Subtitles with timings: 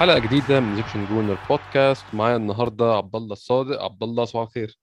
[0.00, 3.82] حلقة جديدة من Egyptian Gooner Podcast معايا النهارده عبد الله الصادق.
[3.82, 4.78] عبد الله صباح الخير.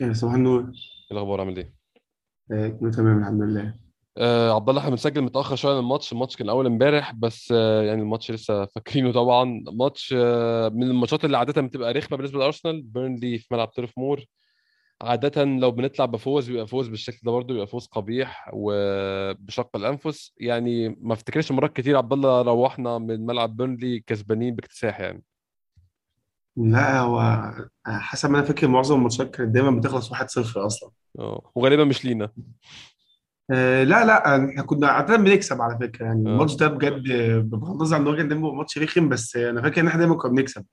[0.00, 0.60] يا صباح النور.
[0.60, 1.74] إيه الأخبار؟ عامل إيه؟
[2.52, 3.74] آه، كله تمام الحمد لله.
[4.18, 6.12] آه عبد الله إحنا بنسجل متأخر شوية عن ال match.
[6.12, 9.64] ال match كان أول امبارح بس آه يعني الماتش لسه فاكرينه طبعا.
[9.72, 12.82] ماتش آه من الماتشات اللي عادة بتبقى رخمة بالنسبة لأرسنال.
[12.82, 14.24] بيرنلي في ملعب تيرف مور.
[15.02, 20.32] عادة لو بنطلع بفوز بيبقى فوز بالشكل ده برضه بيبقى فوز قبيح وبشق الأنفس.
[20.36, 25.22] يعني ما افتكرش مرات كتير عبد الله روحنا من ملعب بيرنلي كسبانين باكتساح يعني.
[26.56, 27.52] لا هو
[27.86, 30.90] حسب ما أنا فاكر معظم الماتشات كانت دايما بتخلص 1-0 أصلا.
[31.18, 32.30] آه وغالبا مش لينا.
[33.50, 36.28] آه لا لا إحنا كنا عادة بنكسب على فكرة يعني.
[36.28, 36.32] آه.
[36.32, 37.02] الماتش ده بجد
[37.50, 40.32] بغض النظر عن إن هو كان ماتش رخم بس أنا فاكر إن إحنا دايما كنا
[40.32, 40.64] بنكسب.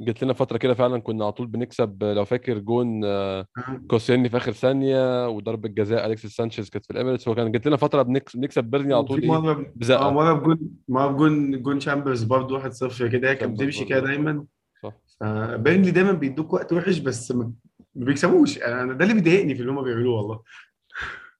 [0.00, 4.28] جت لنا فترة كده فعلا كنا على طول بنكسب لو فاكر جون آه، آه، كوسيلني
[4.28, 8.40] في آخر ثانية وضربة جزاء أليكسيس سانشيز كانت في الإمارات وكان جت لنا فترة بنكسب,
[8.40, 10.10] بنكسب بيرنلي على طول إيه مرة آه بزقة.
[10.10, 14.44] مرة بجون مرة بجون جون شامبرز برضه 1-0 كده هي كانت بتمشي كده دايما.
[14.82, 14.92] صح.
[15.20, 17.52] فبيرنلي دايما بيدوك وقت وحش بس ما
[17.94, 18.58] بيكسبوش.
[18.58, 20.40] أنا ده اللي بيضايقني في اللي هم بيعملوه والله.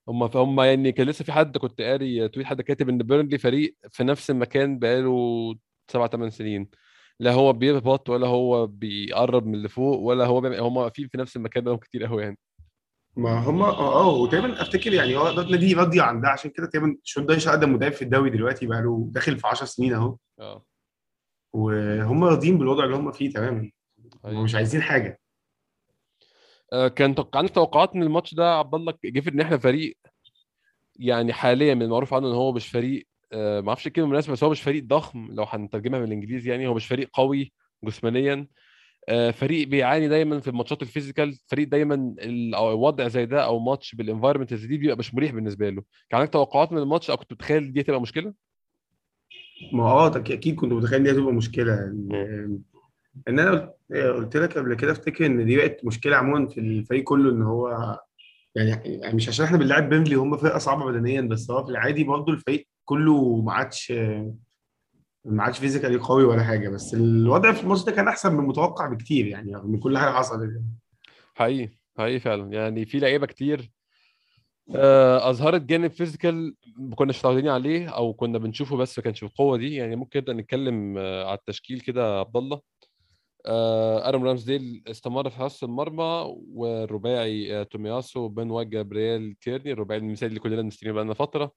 [0.09, 3.77] هم فهم يعني كان لسه في حد كنت قاري tweet حد كاتب إن بيرنلي فريق
[3.91, 5.55] في نفس المكان بقاله
[5.89, 6.69] سبع ثمان سنين.
[7.21, 11.19] لا هو بيهبط ولا هو بيقرب من اللي فوق ولا هو بيعمل هم واقفين في
[11.19, 12.39] نفس المكان بقالهم كتير قوي يعني.
[13.17, 16.67] ما هم آه آه وتقريبا أفتكر يعني هو ده النادي راضي عن ده عشان كده
[16.67, 20.17] تقريبا شون دايش أقدم مدرب في الدوري دلوقتي بقى له داخل في 10 سنين أهو.
[20.41, 20.65] آه.
[21.53, 23.71] وهم راضيين بالوضع اللي هم فيه تماما.
[23.99, 25.21] هم حقيقي مش عايزين حاجة.
[26.73, 29.97] آه، كان توق- عندك توقعات من الماتش ده عبد الله جه إن إحنا فريق
[30.97, 34.45] يعني حاليا من المعروف عنه إن هو مش فريق آه، ما أعرفش الكلمة المناسبه بس
[34.45, 37.53] هو مش فريق ضخم لو هنترجمها من الانجليزي يعني هو مش فريق قوي
[37.85, 38.47] جسمانيا.
[39.09, 43.95] آه، فريق بيعاني دايما في الماتشات ال physical فريق دايما الوضع زي ده أو ماتش
[43.95, 45.83] بال environment زي دي بيبقى مش مريح بالنسبة له.
[46.11, 48.35] كان عندك توقعات من الماتش أو كنت متخيل دي هتبقى مشكلة؟
[49.73, 51.93] ما آه أكيد كنت متخيل دي هتبقى مشكلة.
[51.95, 52.63] مم.
[53.29, 57.05] إن أنا قلت قلت لك قبل كده أفتكر إن دي بقت مشكلة عموما في الفريق
[57.05, 57.99] كله إن هو
[58.57, 58.71] يعني
[59.01, 62.33] يعني مش عشان إحنا بنلعب بيرنلي هم فرقة صعبة بدنيا بس هو في العادي برضه
[62.33, 63.93] الفريق كله ما عادش
[65.25, 68.89] ما عادش physically قوي ولا حاجة بس الوضع في الماتش ده كان أحسن من المتوقع
[68.89, 70.79] بكتير يعني رغم كل حاجة حصلت يعني.
[71.35, 71.69] حقيقي
[71.99, 72.53] حقيقي فعلا.
[72.53, 73.71] يعني في لعيبة كتير
[74.77, 79.57] آه، أظهرت جانب physical ما كناش متعودين عليه أو كنا بنشوفه بس ما كانش بالقوة
[79.59, 79.75] دي.
[79.75, 82.61] يعني ممكن نبدأ نتكلم آه، على التشكيل كده عبد الله.
[83.47, 90.01] آه، آرون رامسديل استمر في حراسه المرمى والرباعي آه، تومياسو بن وايت جابرييل تيرني الرباعي
[90.01, 91.53] المثالي اللي كلنا مستنيين بقالنا فترة.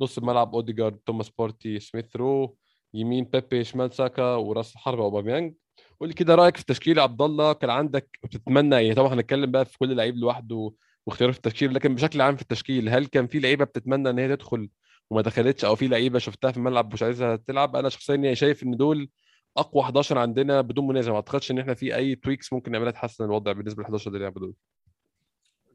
[0.00, 2.56] نص الملعب أوديجارد توماس بارتي سميث رو
[2.94, 5.54] يمين بيبي شمال ساكا وراس الحربة أوباميانج.
[6.00, 9.50] قول لي كده رأيك في التشكيل يا عبد الله كان عندك بتتمنى إيه طبعا هنتكلم
[9.50, 10.72] بقى في كل لعيب لوحده
[11.06, 14.36] واختياره في التشكيل لكن بشكل عام في التشكيل هل كان في لعيبة بتتمنى إن هي
[14.36, 14.68] تدخل
[15.10, 18.62] وما دخلتش أو في لعيبة شفتها في الملعب مش عايزها تلعب؟ أنا شخصيا يعني شايف
[18.62, 19.10] إن دول
[19.56, 21.10] أقوى 11 عندنا بدون منازع.
[21.10, 24.30] ما أعتقدش إن إحنا في أي تويكس ممكن نعملها تحسن الوضع بالنسبة لل 11 اللي
[24.30, 24.54] دول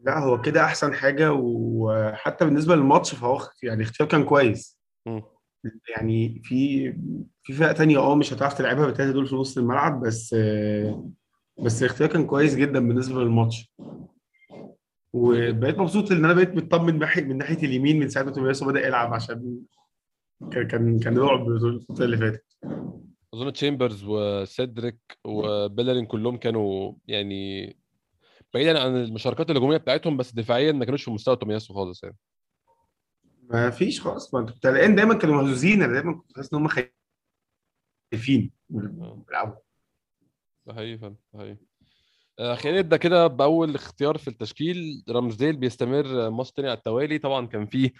[0.05, 4.79] لا هو كده أحسن حاجة وحتى بالنسبة للماتش فهو يعني اختيار كان كويس.
[5.05, 5.23] مم.
[5.97, 6.91] يعني في
[7.43, 10.35] في فرق تانية آه مش هتعرف تلعبها بالتلاته دول في نص الملعب بس
[11.63, 13.73] بس الاختيار كان كويس جدا بالنسبة للماتش.
[15.13, 19.13] وبقيت مبسوط إن أنا بقيت مطمن من ناحية اليمين من ساعة ما تومياسو بدأ يلعب
[19.13, 19.59] عشان
[20.51, 22.45] كان كان كان رعب الفترة اللي فاتت.
[23.33, 27.75] أظن تشامبرز وسيدريك وبيلرين كلهم كانوا يعني
[28.53, 32.15] بعيدا عن المشاركات الهجومية بتاعتهم بس دفاعيا ما كانوش في مستوى تومياسو خالص يعني.
[33.41, 34.33] ما فيش خالص.
[34.33, 36.67] ما أنتوا بتلاقين دايما كانوا مهزوزين أنا دايما كنت حاسس إن هم
[38.11, 38.51] خايفين.
[38.75, 39.55] آه، بيلعبوا.
[40.65, 41.57] ده حقيقي فعلا ده حقيقي.
[42.39, 45.03] خلينا نبدا كده بأول اختيار في التشكيل.
[45.09, 47.17] رامزديل بيستمر ماتش تاني على التوالي.
[47.17, 47.91] طبعا كان في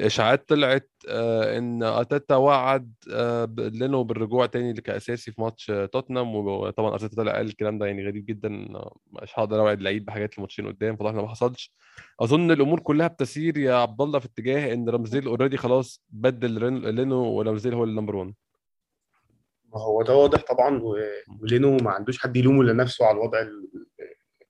[0.00, 6.34] إشاعات طلعت آه، إن ارتيتا وعد آه، لينو بالرجوع تاني كأساسي في ماتش آه، توتنهام
[6.36, 10.34] وطبعا ارتيتا طلع قال الكلام ده يعني غريب جدا آه، مش هقدر أوعد لعيب بحاجات
[10.38, 11.74] الماتشين قدام فطبعا ما حصلش.
[12.20, 16.50] أظن الأمور كلها بتسير يا عبد الله في اتجاه إن رامزديل already خلاص بدل
[16.94, 18.34] لينو ورامزديل هو ال number 1
[19.74, 20.82] ما هو ده واضح طبعا
[21.40, 23.46] ولينو ما عندوش حد يلومه الا نفسه على الوضع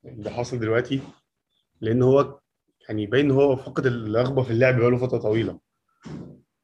[0.04, 1.00] اللي حاصل دلوقتي
[1.80, 2.38] لأن هو
[2.88, 5.58] يعني باين إن هو فقد الرغبة في اللعب بقاله فترة طويلة.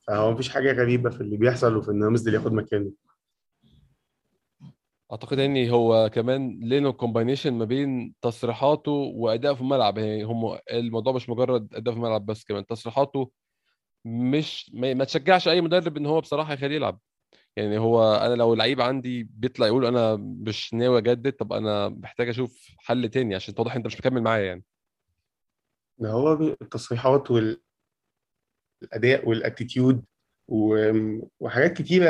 [0.08, 2.92] فهو مفيش حاجة غريبة في اللي بيحصل وفي إن رامسديل ياخد مكانه.
[5.12, 9.98] أعتقد ان هو كمان لينو combination ما بين تصريحاته وأداءه في الملعب.
[9.98, 13.30] يعني هم الموضوع مش مجرد اداء في الملعب بس كمان تصريحاته
[14.04, 17.00] مش ما, ما تشجعش أي مدرب إن هو بصراحة يخليه يلعب.
[17.56, 22.28] يعني هو أنا لو لعيب عندي بيطلع يقول أنا مش ناوي أجدد طب أنا محتاج
[22.28, 24.64] أشوف حل تاني عشان واضح أنت مش مكمل معايا يعني.
[25.98, 30.04] ده هو التصريحات والاداء وال attitude
[30.48, 32.08] وحاجات كتيرة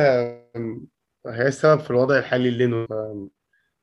[1.27, 2.87] هي السبب في الوضع الحالي لينو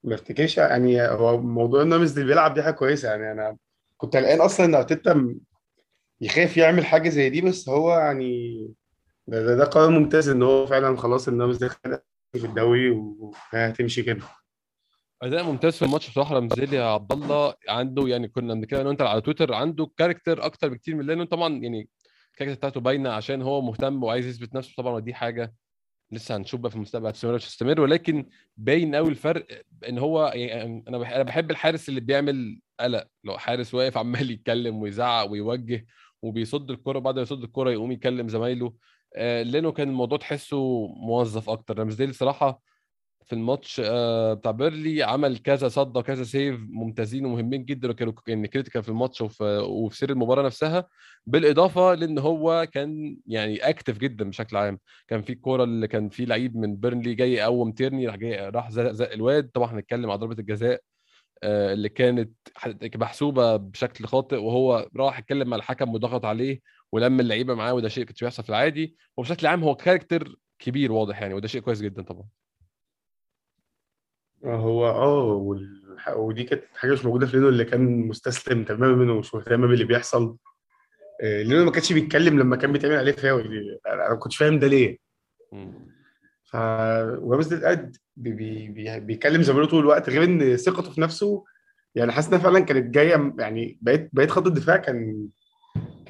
[0.04, 3.32] ما افتكرش يعني هو موضوع إن رامزديل بيلعب دي حاجة كويسة يعني.
[3.32, 3.58] أنا
[3.98, 5.36] كنت قلقان أصلا ان ارتيتا
[6.22, 8.74] يخاف يعمل حاجة زي دي بس هو يعني
[9.28, 12.00] ده, ده, ده قرار ممتاز إن هو فعلا خلاص إن رامزديل دخل
[12.38, 14.22] في الدوري وهتمشي كده.
[15.22, 17.54] أداء ممتاز في الماتش بصراحة رامزديل يا عبد الله.
[17.70, 21.54] عنده يعني كنا بنتكلم أنا وأنت على تويتر عنده character أكتر بكتير من لأنه طبعا
[21.64, 21.90] يعني
[22.32, 25.54] ال character بتاعته باينة عشان هو مهتم وعايز يثبت نفسه طبعا ودي حاجة
[26.12, 29.48] لسه هنشوف بقى في المستقبل هتستمر مش هتستمر ولكن باين قوي الفرق
[29.90, 33.08] إن هو يعني أنا أنا بحب الحارس اللي بيعمل قلق.
[33.24, 35.86] لو حارس واقف عمال يتكلم ويزعق ويوجه
[36.22, 38.74] وبيصد الكرة بعد ما يصد الكرة يقوم يكلم زمايله.
[39.18, 41.80] لأنه كان الموضوع تحسه موظف أكتر.
[41.80, 42.62] رمزديل صراحة
[43.26, 48.48] في الماتش آه بتاع بيرنلي عمل كذا صد وكذا save ممتازين ومهمين جدا وكانوا يعني
[48.48, 50.88] critical في الماتش وفي, وفي سير المباراة نفسها.
[51.26, 54.80] بالإضافة لإن هو كان يعني active جدا بشكل عام.
[55.08, 58.72] كان في الكوره اللي كان في لعيب من بيرنلي جاي يقوم تيرني راح جاي راح
[58.72, 59.50] زق, زق الواد.
[59.54, 60.82] طبعا هنتكلم على ضربة الجزاء
[61.44, 62.32] آه اللي كانت
[62.96, 66.60] محسوبة بشكل خاطئ وهو راح اتكلم مع الحكم وضغط عليه
[66.92, 71.22] ولم اللعيبة معاه وده شيء كانش بيحصل في العادي وبشكل عام هو character كبير واضح
[71.22, 72.26] يعني وده شيء كويس جدا طبعا
[74.46, 79.36] هو آه والح- ودي كانت حاجة مش موجودة في لينو اللي كان مستسلم تماما ومش
[79.36, 80.38] مهتم باللي بيحصل
[81.24, 84.68] آه، لينو ما كانش بيتكلم لما كان بيتعمل عليه فاول أنا ما كنتش فاهم ده
[84.68, 84.98] ليه.
[86.44, 87.98] ف ورامزديل قاعد.
[88.16, 88.68] بي...
[88.68, 89.00] بي...
[89.00, 91.46] بيكلم زميله طول الوقت غير إن ثقته في نفسه
[91.96, 95.28] يعني حاسس إنها فعلا كانت جاية يعني بقيت بقيت خط الدفاع كان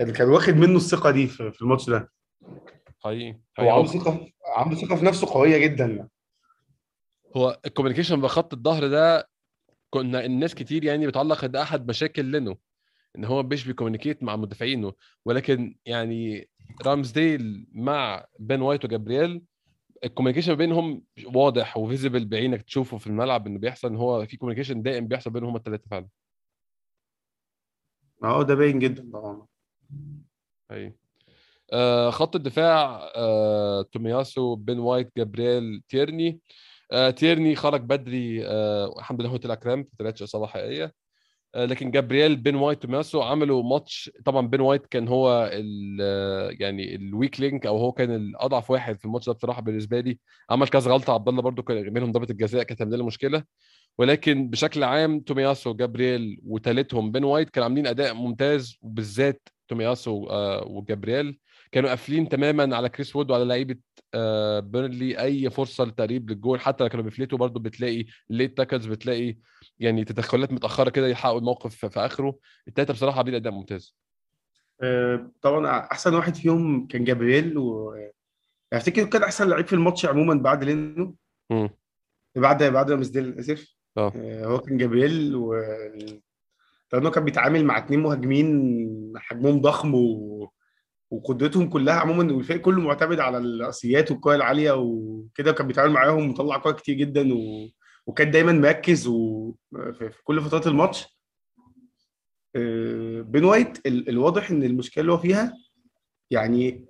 [0.01, 2.11] كان كان واخد منه الثقة دي في, الماتش ده.
[2.99, 4.27] حقيقي هو عنده ثقه
[4.57, 6.07] عنده ثقة في نفسه قوية جدا.
[7.37, 9.29] هو ال communication بخط الظهر ده
[9.89, 12.57] كنا الناس كتير يعني بتعلق ده أحد مشاكل لينو
[13.17, 14.93] إن هو مش بي communicate مع مدافعينه.
[15.25, 16.49] ولكن يعني
[16.85, 19.41] رامزديل مع بن وايت وجابرييل
[20.03, 24.37] ال communication بينهم واضح و visible بعينك تشوفه في الملعب إنه بيحصل إن هو في
[24.37, 26.07] communication دائم بيحصل بينهم الثلاثه فعلا.
[28.23, 29.50] آه ده باين جدا طبعا.
[30.71, 30.95] أيوه
[31.73, 36.39] آه خط الدفاع آه تومياسو بن وايت جابرييل تيرني.
[36.91, 38.47] آه تيرني خرج بدري
[38.99, 40.93] الحمد لله هو طلع cramp ما طلعتش إصابة حقيقية.
[41.55, 44.11] لكن جابرييل بن وايت وتومياسو عملوا ماتش.
[44.25, 45.49] طبعا بن وايت كان هو
[46.59, 50.19] يعني ال weak link أو هو كان الأضعف واحد في الماتش ده بصراحة بالنسبة لي.
[50.49, 53.43] عمل كذا غلطة عبد الله برده كان منهم ضربه الجزاء كانت عاملة له مشكلة.
[53.97, 59.41] ولكن بشكل عام تومياسو جابرييل وثالثهم بن وايت كانوا عاملين أداء ممتاز وبالذات
[59.71, 61.39] تومياسو آه وجابرييل
[61.71, 63.75] كانوا قافلين تماما على كريس وود وعلى لعيبة
[64.13, 69.37] آه بيرنلي أي فرصة لتقريب للجول حتى لو كانوا بيفلتوا برضو بتلاقي late tackles بتلاقي
[69.79, 72.37] يعني تدخلات متأخرة كده يلحقوا الموقف في, آخره.
[72.67, 73.95] التلاتة بصراحة عاملين أداء ممتاز.
[74.81, 77.95] آه، طبعا أحسن واحد فيهم كان جابرييل و
[78.73, 81.17] أفتكر كان أحسن لعيب في الماتش عموما بعد لينو.
[82.35, 84.13] بعد بعد رامسديل اسف آه.
[84.15, 85.53] آه، هو كان جابرييل و
[86.93, 90.51] لأنه كان بيتعامل مع اتنين مهاجمين حجمهم ضخم و...
[91.11, 96.57] وقدرتهم كلها عموما والفريق كله معتمد على الرأسيات والكرة العالية وكده كان بيتعامل معاهم وطلع
[96.57, 97.67] كرة كتير جدا و...
[98.07, 99.51] وكان دايما مركز و...
[99.93, 101.21] في كل فترات الماتش.
[102.55, 105.53] آه، بين وايت ال- الواضح إن المشكلة اللي هو فيها
[106.31, 106.85] يعني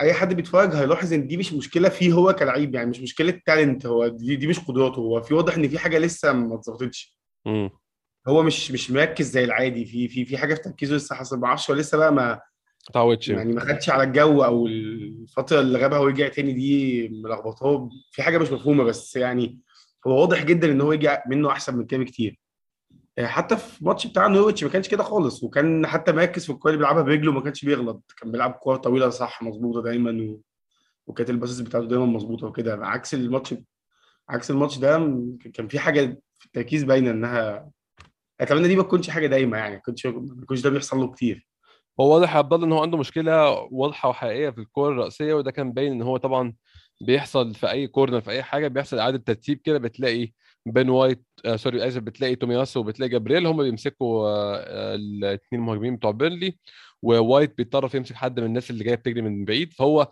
[0.00, 3.86] أي حد بيتفرج هيلاحظ إن دي مش مشكلة فيه هو كلعيب يعني مش مشكلة talent
[3.86, 7.18] هو دي, دي مش قدراته هو في واضح إن في حاجة لسه ما اتظبطتش.
[8.28, 9.84] هو مش مش مركز زي العادي.
[9.84, 11.40] في في في حاجة في تركيزه لسه حصل.
[11.40, 12.40] ما أعرفش هو لسه بقى ما
[12.92, 17.88] تعودش يعني ما خدش على الجو أو الفترة اللي غابها ورجع تاني دي ملخبطاه.
[18.10, 19.58] في حاجة مش مفهومة بس يعني
[20.06, 22.40] هو واضح جدا إن هو يرجع منه أحسن من كده بكتير.
[23.18, 25.42] آه، حتى في الماتش بتاع نويتش ما كانش كده خالص.
[25.44, 28.14] وكان حتى مركز في الكورة اللي بيلعبها برجله ما كانش بيغلط.
[28.20, 30.40] كان بيلعب كورة طويلة صح مظبوطة دايما و...
[31.06, 32.78] وكانت ال passes بتاعته دايما مظبوطة وكده.
[32.86, 33.54] عكس الماتش
[34.28, 34.98] عكس الماتش ده
[35.54, 37.70] كان في حاجة في التركيز باينة إنها
[38.40, 41.48] أتمنى دي ما تكونش حاجة دايمة يعني ما كنتش ما يكونش ده بيحصل له كتير.
[42.00, 45.50] هو واضح يا عبد الله إن هو عنده مشكلة واضحة وحقيقية في الكور الرأسية وده
[45.50, 46.54] كان باين إن هو طبعا
[47.00, 50.32] بيحصل في أي corner في أي حاجة بيحصل إعادة ترتيب كده بتلاقي
[50.66, 56.10] بين وايت آه sorry اسف بتلاقي توميياسو وبتلاقي جابرييل هم بيمسكوا آه الاثنين المهاجمين بتوع
[56.10, 56.58] بيرنلي
[57.02, 59.72] ووايت بيضطر يمسك حد من الناس اللي جاية بتجري من بعيد.
[59.72, 60.10] فهو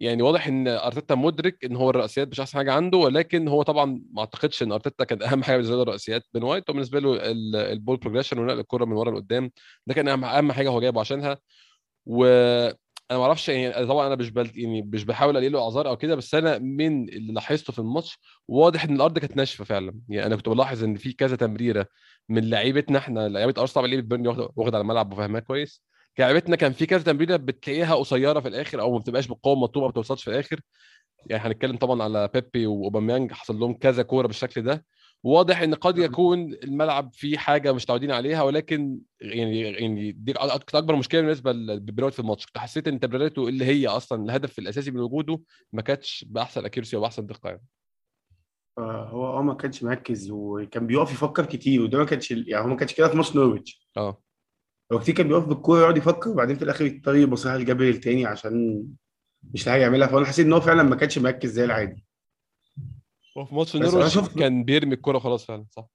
[0.00, 4.02] يعني واضح إن أرتيتا مدرك إن هو الرأسيات مش أحسن حاجة عنده ولكن هو طبعا
[4.12, 7.56] ما أعتقدش إن أرتيتا كان أهم حاجة بالنسبة له الرأسيات بين وايت وبالنسبة له ال-
[7.56, 9.50] ال ball progression ونقل الكرة من ورا لقدام
[9.86, 11.38] ده كان أهم حاجة هو جايبه عشانها.
[12.06, 12.74] وأنا
[13.10, 14.50] ما أعرفش يعني طبعا أنا مش بل...
[14.54, 18.18] يعني مش بحاول الاقي له أعذار أو كده بس أنا من اللي لاحظته في الماتش
[18.48, 19.94] واضح إن الأرض كانت ناشفة فعلا.
[20.08, 21.86] يعني أنا كنت بلاحظ إن في كذا تمريرة
[22.28, 25.82] من لعيبتنا إحنا لعيبة أرسنال لعيبه بيرني واخد على الملعب وفاهمها كويس.
[26.18, 29.90] لعبتنا كان في كذا تمريره بتلاقيها قصيرة في الآخر أو ما بتبقاش بالقوه المطلوبه ما
[29.90, 30.60] بتوصلش في الآخر.
[31.26, 34.84] يعني هنتكلم طبعا على بيبي وأوباميانج حصل لهم كذا كورة بالشكل ده.
[35.22, 40.74] واضح إن قد يكون الملعب فيه حاجة مش متعودين عليها ولكن يعني يعني دي كانت
[40.74, 42.46] أكبر مشكلة بالنسبة لبيراميدز في الماتش.
[42.46, 45.40] كنت حسيت إن تمريراته اللي هي أصلا الهدف الأساسي من وجوده
[45.72, 47.64] ما كانتش بأحسن اكيرسي وبأحسن دقة يعني.
[48.78, 52.76] هو آه ما كانش مركز وكان بيقف يفكر كتير وده ما كانش يعني هو ما
[52.76, 53.88] كانش كده في ماتش نورويتش.
[53.96, 54.22] آه.
[54.92, 58.84] هو كتير كان بيقف بالكورة يقعد يفكر وبعدين في الآخر يضطر يبصيها لجابريل التاني عشان
[59.54, 60.08] مش لاقي يعملها.
[60.08, 62.04] فأنا حسيت إن هو فعلا ما كانش مركز زي العادي.
[63.36, 65.88] وفي ماتش بسانا نورويتش شفت كان بيرمي الكورة خلاص فعلا صح؟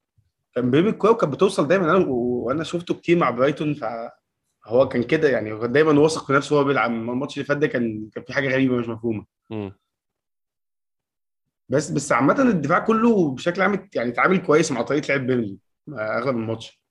[0.56, 1.92] كان بيرمي الكورة وكانت بتوصل دايما.
[1.92, 6.56] أنا وأنا شفته كتير مع برايتون فهو كان كده يعني هو دايما واثق في نفسه
[6.56, 6.92] وهو بيلعب.
[6.92, 9.26] الماتش اللي فات ده كان كان في حاجة غريبة مش مفهومة.
[9.52, 9.78] امم
[11.70, 15.58] بس بس عامة الدفاع كله بشكل عام يعني اتعامل كويس مع طريقة لعب بيرنلي
[15.90, 16.83] أغلب الماتش.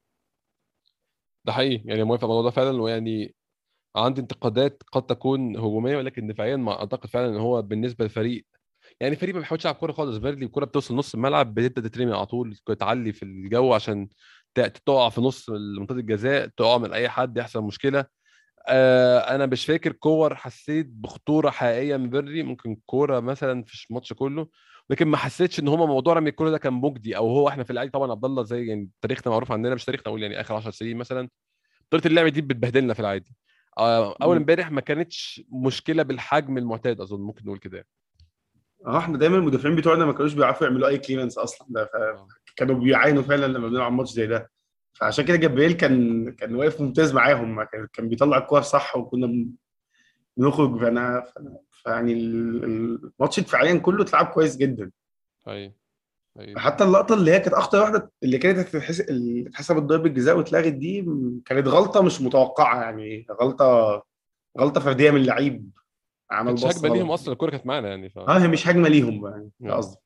[1.44, 1.82] ده حقيقي.
[1.88, 3.34] يعني موافق على الموضوع ده فعلا ويعني
[3.96, 8.46] عندي انتقادات قد تكون هجومية ولكن دفاعيا ما أعتقد فعلا إن هو بالنسبة للفريق
[9.00, 10.18] يعني فريق ما بيحاولش يلعب كورة خالص.
[10.18, 14.08] بيرنلي الكورة بتوصل نص الملعب بتبدأ تترمي على طول تعلي في الجو عشان
[14.54, 18.06] تقع في نص منطقة الجزاء تقع من أي حد يحصل مشكلة.
[18.68, 24.12] آه أنا مش فاكر كور حسيت بخطورة حقيقية من بيرنلي ممكن كورة مثلا في الماتش
[24.12, 24.48] كله.
[24.92, 27.70] لكن ما حسيتش إن هما موضوع رمي الكوره ده كان مجدي أو هو إحنا في
[27.70, 30.70] العادي طبعا عبد الله زي يعني تاريخنا معروف عندنا مش تاريخنا أقول يعني آخر 10
[30.70, 31.28] سنين مثلا
[31.90, 33.36] طريقة اللعب دي بتبهدلنا في العادي
[33.78, 34.36] آه، أول.
[34.36, 37.86] امبارح ما كانتش مشكلة بالحجم المعتاد أظن ممكن نقول كده
[38.86, 42.28] آه إحنا دايما المدافعين بتوعنا ما كانوش بيعرفوا يعملوا أي clearance أصلا ده آه.
[42.44, 44.50] فكانوا بيعانوا فعلا لما بنلعب ماتش زي ده
[44.92, 49.50] فعشان كده جابرييل كان كان واقف ممتاز معاهم كان بيطلع الكور صح وكنا بن-
[50.36, 54.90] بنخرج فانا فأنا- فيعني ال- ال- الماتش دفاعيا كله اتلعب كويس جدا.
[55.48, 55.74] أيوه.
[56.38, 56.60] أيوه.
[56.60, 60.72] حتى اللقطة اللي هي كانت أخطر واحدة اللي كانت هتتحسب اللي اتحسبت ضربه جزاء واتلغت
[60.72, 61.06] دي
[61.46, 63.26] كانت غلطة مش متوقعة يعني.
[63.40, 64.02] غلطه
[64.58, 65.70] غلطة فردية من اللعيب.
[66.30, 68.88] عمل كانتش بص هجمة ليهم أصلا الكوره كانت معانا يعني ف آه هي مش هجمة
[68.88, 69.76] ليهم يعني آه.
[69.76, 69.96] قصدي.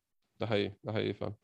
[0.41, 1.35] ده حقيقي ده حقيقي فعلا.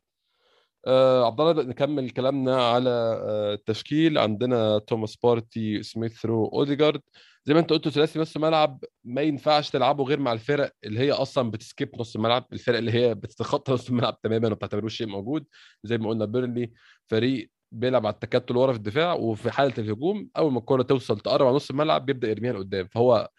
[0.86, 4.18] آه عبد الله نكمل كلامنا على آه التشكيل.
[4.18, 7.00] عندنا توماس بارتي سميث رو أوديجارد.
[7.44, 11.12] زي ما انت قلت ثلاثي نص ملعب ما ينفعش تلعبه غير مع الفرق اللي هي
[11.12, 15.06] أصلا بت skip نص الملعب الفرق اللي هي بتتخطى نص الملعب تماما وما بتعتبروش شيء
[15.06, 15.44] موجود.
[15.84, 16.72] زي ما قلنا بيرنلي
[17.06, 20.28] فريق بيلعب على التكتل ورا في الدفاع وفي حالة الهجوم.
[20.36, 22.86] أول ما الكره توصل تقرب على نص الملعب بيبدأ يرميها لقدام.
[22.86, 23.30] فهو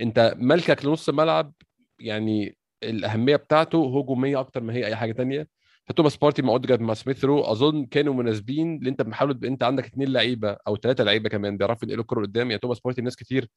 [0.00, 1.52] أنت ملكك لنص الملعب
[2.00, 5.48] يعني الأهمية بتاعته هجومية أكتر ما هي أي حاجة تانية.
[5.86, 9.84] فتوماس بارتي مع اوديجارد مع سميث رو اظن كانوا مناسبين اللي انت بحاول انت عندك
[9.86, 13.48] اثنين لعيبة أو ثلاثة لعيبة كمان بيعرفوا ينقلوا الكرة قدام يعني توماس بارتي ناس كتير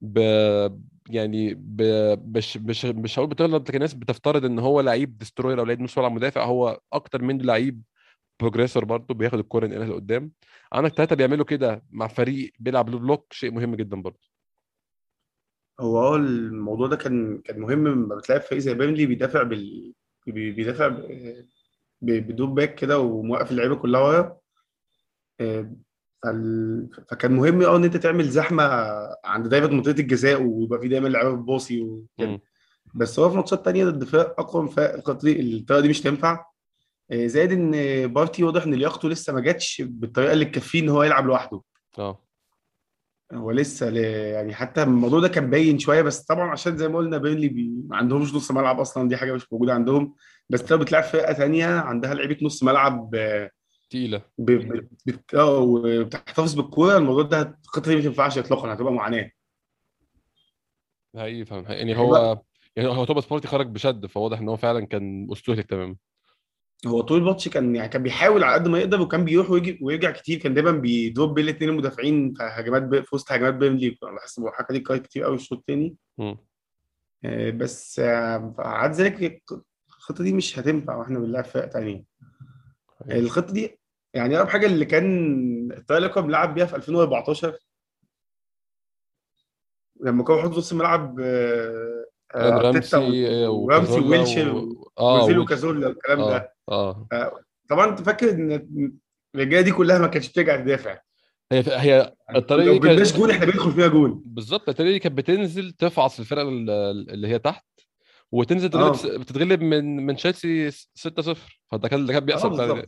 [0.00, 0.18] ب...
[1.10, 1.82] يعني ب...
[2.36, 5.98] مش مش مش هقول بتغلط لكن الناس بتفترض إن هو لعيب destroyer أو لعيب نص
[5.98, 6.44] ملعب مدافع.
[6.44, 7.82] هو أكتر منه لعيب
[8.40, 10.32] progressor برضه بياخد الكرة ينقلها لقدام.
[10.72, 14.20] عندك ثلاثة بيعملوا كده مع فريق بيلعب low block شيء مهم جدا برضه.
[15.80, 17.88] هو آه الموضوع ده كان كان مهم.
[17.88, 19.94] لما بتلاعب فريق زي بيرنلي بيدافع بال
[20.26, 20.88] بي- بيدافع
[22.02, 24.36] ب deep back كده وموقف اللعيبة كلها ورا.
[25.40, 25.72] آه،
[26.22, 28.64] فال- فكان مهم آه إن أنت تعمل زحمة
[29.24, 32.26] عند دايما منطقة الجزاء ويبقى في دايما لعيبة بتباصي وكده.
[32.94, 36.44] بس هو في ماتشات تانية ضد فرق أقوى من فرق الطريقة دي مش تنفع.
[37.10, 37.72] آه، زائد إن
[38.12, 41.62] بارتي واضح إن لياقته لسه ما جاتش بالطريقة اللي تكفيه إن هو يلعب لوحده.
[41.98, 42.22] آه.
[43.34, 43.96] هو لسه ل...
[43.96, 47.70] يعني حتى الموضوع ده كان باين شوية بس طبعا عشان زي ما قلنا بيرنلي بي...
[47.88, 50.14] ما عندهمش نص ملعب أصلا دي حاجة مش موجودة عندهم.
[50.50, 53.48] بس لو بتلعب فرقة تانية عندها لعيبة نص ملعب ب...
[53.90, 54.22] تقيلة.
[54.38, 54.50] ب...
[54.50, 54.88] ب...
[55.06, 55.34] بت...
[55.34, 59.30] آه وبتحتفظ بالكورة الموضوع ده الخطه دي ما تنفعش اطلاقا هتبقى معاناة.
[61.16, 62.42] حقيقي فاهم يعني هيبقى- هو
[62.76, 65.96] يعني هو توماس بارتي خرج بشد فواضح إن هو فعلا كان استهلك تماما.
[66.86, 70.10] هو طول الماتش كان يعني كان بيحاول على قد ما يقدر وكان بيروح ويجي ويرجع
[70.10, 73.00] كتير كان دايما بيدروب بين الاثنين المدافعين في هجمات ب...
[73.00, 75.96] في وسط هجمات بيرنلي أنا بحس الحركة دي كانت كتير قوي الشوط الثاني.
[77.24, 79.42] آه، بس آه، عاد ذلك
[79.88, 82.04] الخطة دي مش هتنفع وإحنا بنلعب فرق تانية.
[83.10, 83.78] الخطة دي
[84.14, 87.56] يعني أقرب حاجة اللي كان كنا بنلعب بيها في 2014
[90.00, 94.90] لما كنا بنحط نص الملعب آه، آه، رامسي آه، ورامسي وويلشر و...
[94.98, 96.51] آه وكازولا والكلام ده.
[96.68, 97.08] آه.
[97.68, 98.66] طبعا أنت فاكر إن
[99.34, 100.98] الرجالة دي كلها ما كانتش بترجع تدافع.
[101.52, 104.22] هي هي الطريقة لو دي كانت جبناش جون إحنا بندخل فيها جون.
[104.26, 106.70] بالظبط الطريقة دي كانت بتنزل تفعص الفرقة ال-
[107.10, 107.64] اللي هي تحت
[108.32, 108.92] وتنزل آه.
[108.92, 112.86] تغلب بتتغلب من من تشيلسي 6-0 فده كان اللي كان بيحصل بالظبط.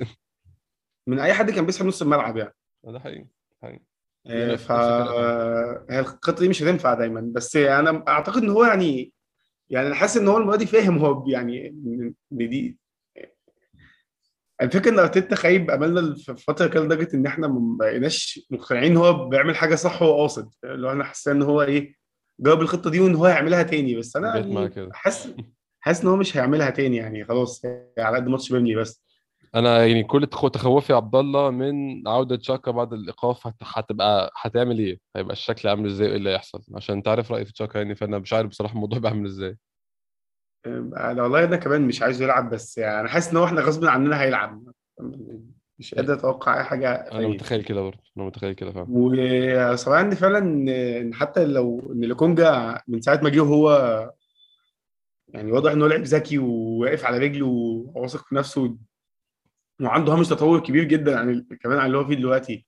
[1.06, 2.54] من أي حد كان بيسحب نص الملعب يعني.
[2.84, 3.26] ده حقيقي
[3.62, 3.82] حقيقي.
[4.26, 4.72] آه، ف
[5.90, 7.20] هي الخطة دي مش هتنفع دايما.
[7.34, 9.12] بس أنا أعتقد إن هو يعني
[9.70, 12.78] يعني أنا حاسس إن هو المرة دي فاهم هو يعني إن دي
[14.64, 19.28] الفكرة إن أرتيتا خايب أملنا في فترة كده لدرجة إن إحنا ما بقيناش مقتنعين هو
[19.28, 20.50] بيعمل حاجة صح وهو قاصد.
[20.64, 21.94] اللي هو أنا حاسس إن هو إيه
[22.40, 23.94] جرب الخطة دي وإن هو هيعملها تاني.
[23.96, 25.34] بس أنا يعني حاسس
[25.80, 27.24] حاسس إن هو مش هيعملها تاني يعني.
[27.24, 27.62] خلاص
[27.98, 29.04] على قد ماتش بيرني بس.
[29.54, 34.32] أنا يعني كل تخ- تخوفي يا عبد الله من عودة تشاكا بعد الإيقاف هت- هتبقى
[34.42, 37.78] هتعمل إيه؟ هيبقى الشكل عامل إزاي؟ وايه اللي هيحصل؟ عشان أنت عارف رأيي في تشاكا
[37.78, 39.56] يعني فأنا مش عارف بصراحة الموضوع بقى عامل إزاي.
[40.66, 43.84] أنا والله أنا كمان مش عايزه يلعب بس يعني أنا حاسس إن هو إحنا غصب
[43.84, 44.62] عننا هيلعب.
[45.78, 50.14] مش قادر أتوقع أي حاجة أنا متخيل كده برضه أنا متخيل كده فاهم وصراحة ان
[50.14, 50.38] فعلا
[51.00, 53.70] إن حتى لو إن لوكونجا من ساعة ما جه هو
[55.28, 58.76] يعني واضح إن هو لعيب ذكي وواقف على رجله وواثق في نفسه
[59.82, 62.66] وعنده هامش تطور كبير جدا عن ال- كمان عن اللي هو فيه دلوقتي.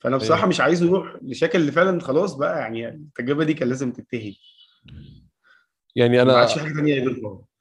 [0.00, 3.68] فأنا بصراحة إيه مش عايزه يروح لشكل اللي فعلا خلاص بقى يعني التجربة دي كان
[3.68, 4.34] لازم تنتهي.
[5.96, 7.04] يعني ما أنا عادش في حاجة ثانية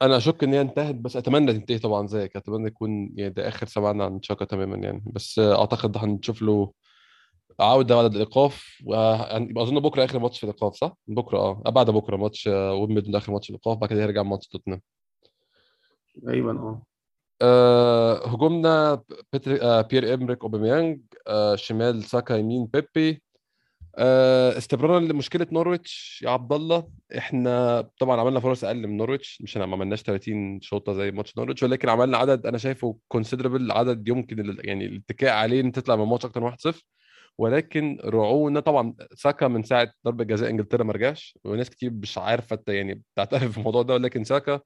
[0.01, 2.35] أنا أشك إن هي انتهت بس أتمنى تنتهي طبعا زيك.
[2.35, 5.03] أتمنى يكون يعني ده آخر سمعنا عن تشاكا تماما يعني.
[5.05, 6.71] بس أعتقد هنشوف له
[7.59, 8.81] عودة بعد الإيقاف
[9.57, 11.63] أظن بكرة آخر ماتش في الإيقاف صح؟ بكرة آه.
[11.65, 14.81] آه، بعد بكرة ماتش آه، ويمبلدون آخر ماتش في الإيقاف بعد كده يرجع ماتش توتنهام.
[16.21, 16.81] تقريبا آه.
[17.41, 19.01] أه هجومنا
[19.33, 23.21] بيتر أه بيير إيمريك أوباميانج أه شمال ساكا يمين بيبي
[23.97, 26.89] استمرارا لمشكلة نورويتش يا عبد الله.
[27.17, 31.63] إحنا طبعا عملنا فرص أقل من نورويتش مش ما عملناش 30 شوطة زي ماتش نورويتش
[31.63, 36.25] ولكن عملنا عدد أنا شايفه considerable عدد يمكن يعني الاتكاء عليه إن تطلع من الماتش
[36.25, 36.83] أكتر من 1-0
[37.37, 42.59] ولكن رعونا طبعا ساكا من ساعة ضربة جزاء إنجلترا ما رجعش وناس كتير مش عارفة
[42.67, 44.59] يعني بتعترف في الموضوع ده ولكن ساكا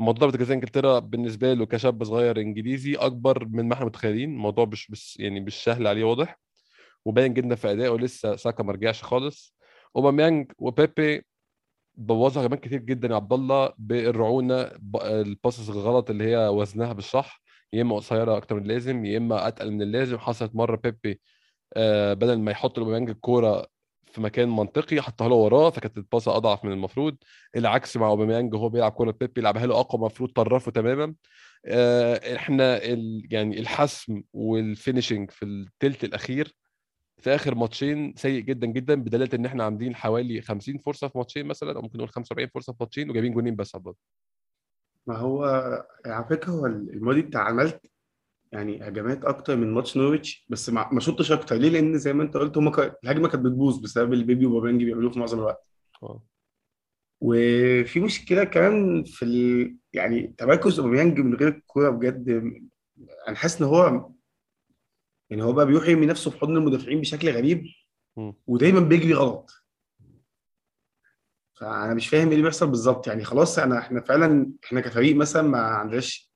[0.00, 4.30] موضوع ضربة جزاء إنجلترا بالنسبة له كشاب صغير إنجليزي أكبر من ما إحنا متخيلين.
[4.30, 6.40] الموضوع مش بس يعني مش سهل عليه واضح.
[7.04, 9.54] وباين جدا في أدائه لسه ساكا ما رجعش خالص.
[9.96, 11.26] أوباميانج وبيبي
[11.94, 17.42] بوظها كمان كتير جدا يا عبد الله بالرعونة الباسز الغلط اللي هي وزنها بالصح.
[17.72, 20.18] يا إما قصيرة أكتر من اللازم يا إما أتقل من اللازم.
[20.18, 21.20] حصلت مرة بيبي
[21.76, 23.66] آه، بدل ما يحط لأوباميانج الكورة
[24.12, 27.16] في مكان منطقي حطها له وراه فكانت الباصة أضعف من المفروض.
[27.56, 31.14] العكس مع أوباميانج وهو بيلعب كورة بيبي لعبها له أقوى المفروض طرفه تماما.
[31.66, 32.84] آه، إحنا
[33.30, 36.54] يعني الحسم وال finishing في الثلث الأخير
[37.20, 41.46] في آخر ماتشين سيء جدا جدا بدلالة إن إحنا عاملين حوالي 50 فرصة في ماتشين
[41.46, 43.94] مثلا أو ممكن نقول 45 فرصة في ماتشين وجايبين جونين بس على
[45.06, 45.44] ما هو
[46.06, 47.86] على فكرة هو الماتش بتاع عملت
[48.52, 51.56] يعني هجمات أكتر من ماتش نورويتش بس ما ما شطش أكتر.
[51.56, 52.68] ليه؟ لأن زي ما أنت قلت هم.
[53.04, 55.66] الهجمة كانت بتبوظ بسبب اللي بيبي وأوباميانج بيعملوه في معظم الوقت.
[56.02, 56.22] آه.
[57.20, 59.76] وفي مشكلة كمان في ال...
[59.92, 62.28] يعني تمركز أوباميانج من غير الكورة بجد
[63.28, 64.10] أنا حاسس إن هو
[65.30, 67.64] يعني هو بقى بيروح يرمي نفسه في حضن المدافعين بشكل غريب.
[68.46, 69.50] ودايما بيجري غلط.
[71.54, 73.06] فأنا مش فاهم إيه اللي بيحصل بالظبط.
[73.06, 76.30] يعني خلاص أنا إحنا فعلا إحنا كفريق مثلا ما عندناش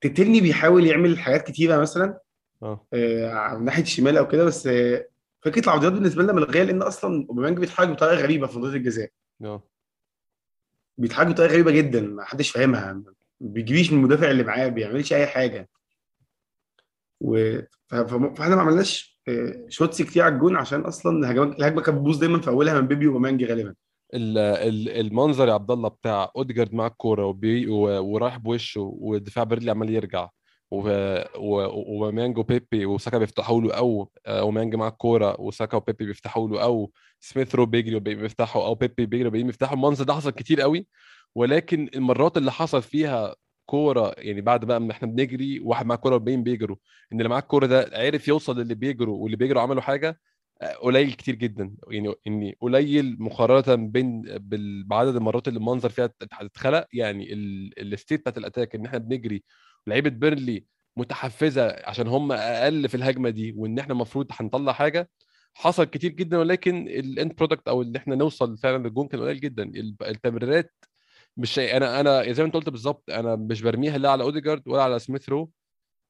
[0.00, 2.18] تتلني بيحاول يعمل حاجات كتيرة مثلا
[2.62, 2.86] آه.
[2.92, 5.08] آه، على ناحية الشمال أو كده بس آه،
[5.42, 9.10] فكرة العرضيات بالنسبة لنا ملغيه لأن أصلا أوباميانج بيتحرك بطريقة غريبة في منطقه الجزاء.
[9.44, 9.62] آه.
[10.98, 15.12] بيتحرك بطريقة غريبة جدا ما حدش فاهمها ما بيجريش من المدافع اللي معاه ما بيعملش
[15.12, 15.68] أي حاجة.
[17.20, 17.58] و...
[17.90, 22.40] فاحنا ما عملناش آه، shots كتير على الجون عشان أصلا الهجمه الهجمة كانت بتبوظ دايما
[22.40, 23.74] في أولها من بيبي وأوباميانج غالبا.
[24.14, 29.90] ال- ال- المنظر يا عبد الله بتاع أوديجارد مع الكورة ورايح بوشه والدفاع بيرنلي عمال
[29.90, 30.28] يرجع
[30.70, 37.54] وأوباميانج وبيبي وساكا بيفتحوا له أو أوباميانج مع الكورة وساكا وبيبي بيفتحوا له أو سميث
[37.54, 40.86] رو بيجري وبيفتحوا أو بيبي بيجري وبيفتحوا المنظر ده حصل كتير قوي.
[41.34, 43.34] ولكن المرات اللي حصل فيها
[43.68, 46.76] كورة يعني بعد بقى ما إحنا بنجري واحد معاه كورة وباقيين بيجروا.
[47.12, 50.20] إن اللي معاه الكورة ده عرف يوصل للي بيجروا واللي بيجروا عملوا حاجة
[50.82, 51.74] قليل كتير جدا.
[51.90, 54.22] يعني اني قليل مقارنة بين
[54.86, 56.86] بعدد المرات اللي المنظر فيها اتخلق.
[56.92, 59.42] يعني ال- ال state بتاعت ال attack إن إحنا بنجري
[59.86, 60.64] لعيبة بيرنلي
[60.96, 65.10] متحفزة عشان هم أقل في الهجمة دي وإن إحنا المفروض هنطلع حاجة
[65.54, 66.38] حصل كتير جدا.
[66.38, 69.62] ولكن ال end product أو اللي إحنا نوصل فعلا للجون كان قليل جدا.
[69.62, 70.74] ال- التمريرات
[71.38, 74.82] مش أنا أنا زي ما أنت قلت بالظبط أنا مش برميها لا على أوديجارد ولا
[74.82, 75.50] على سميث رو.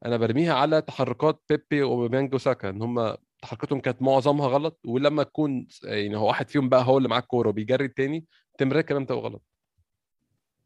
[0.04, 5.66] أنا برميها على تحركات بيبي وأوباميانج وساكا ان هم تحركاتهم كانت معظمها غلط ولما تكون
[5.84, 9.42] يعني هو واحد فيهم بقى هو اللي معاه الكورة وبيجري التاني التمريرات كمان بتبقى غلط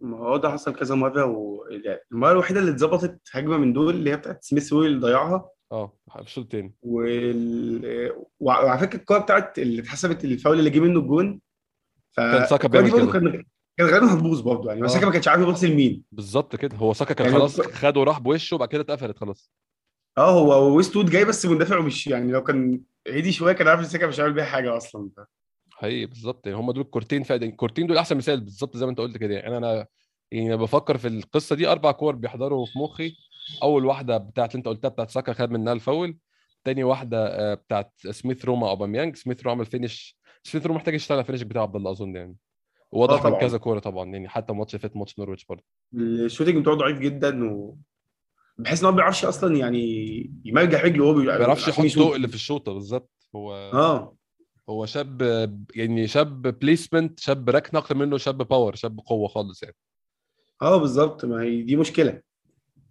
[0.00, 4.16] ما هو ده حصل كذا مرة والمرة الوحيدة اللي اتظبطت هجمة من دول اللي هي
[4.16, 5.50] بتاعت سميث رو اللي ضيعها.
[5.72, 8.12] آه في الشوط التاني وال...
[8.40, 11.40] وعلى فكرة الكورة بتاعت اللي اتحسبت الفاول اللي جه منه الجون
[12.16, 13.12] كان ساكا بيعمل كده.
[13.12, 13.44] كان
[13.86, 15.04] كان غالبا هتبوظ برضه يعني بس آه.
[15.04, 16.76] ما كانش عارف يبص لمين بالظبط كده.
[16.76, 19.50] هو ساكا كان يعني خلاص الكو- خد وراح بوشه وبعد كده اتقفلت خلاص.
[20.18, 23.84] آه هو ويستوود جاي بس مندفع ومش يعني لو كان هدي شوية كان عارف إن
[23.84, 25.10] ساكا مش هيعمل بيها حاجة أصلا.
[25.70, 28.98] حقيقي بالظبط يعني هم دول الكورتين فعلا الكورتين دول أحسن مثال بالظبط زي ما أنت
[29.00, 29.56] قلت كده يعني.
[29.56, 29.86] أنا
[30.30, 33.16] يعني بفكر في القصة دي أربع كور بيحضروا في مخي.
[33.62, 36.16] أول واحدة بتاعت اللي أنت قلتها بتاعت ساكا خد منها الفاول.
[36.64, 40.94] تاني واحدة آه، بتاعت سميث رو مع أوباميانج سميث رو عمل finish سميث رو محتاج
[40.94, 42.36] يشتغل على ال finish بتاع عبد الله أظن يعني.
[42.92, 43.38] واضح آه من.
[43.38, 45.64] كذا كورة طبعا يعني حتى ماتش فات ماتش نورويتش برضه.
[45.94, 47.76] ال shooting بتاعه ضعيف جدا و
[48.58, 52.10] بحس إن هو ما بيعرفش أصلا يعني يمرجع رجله وهو ما بيعرفش يحط يشوط.
[52.12, 53.10] تقل في الشوطه بالظبط.
[53.36, 54.16] هو آه.
[54.68, 55.22] هو شاب
[55.74, 59.76] يعني شاب placement شاب ركن أكتر منه شاب power شاب قوة خالص يعني.
[60.62, 61.24] آه بالظبط.
[61.24, 62.20] ما هي دي مشكلة.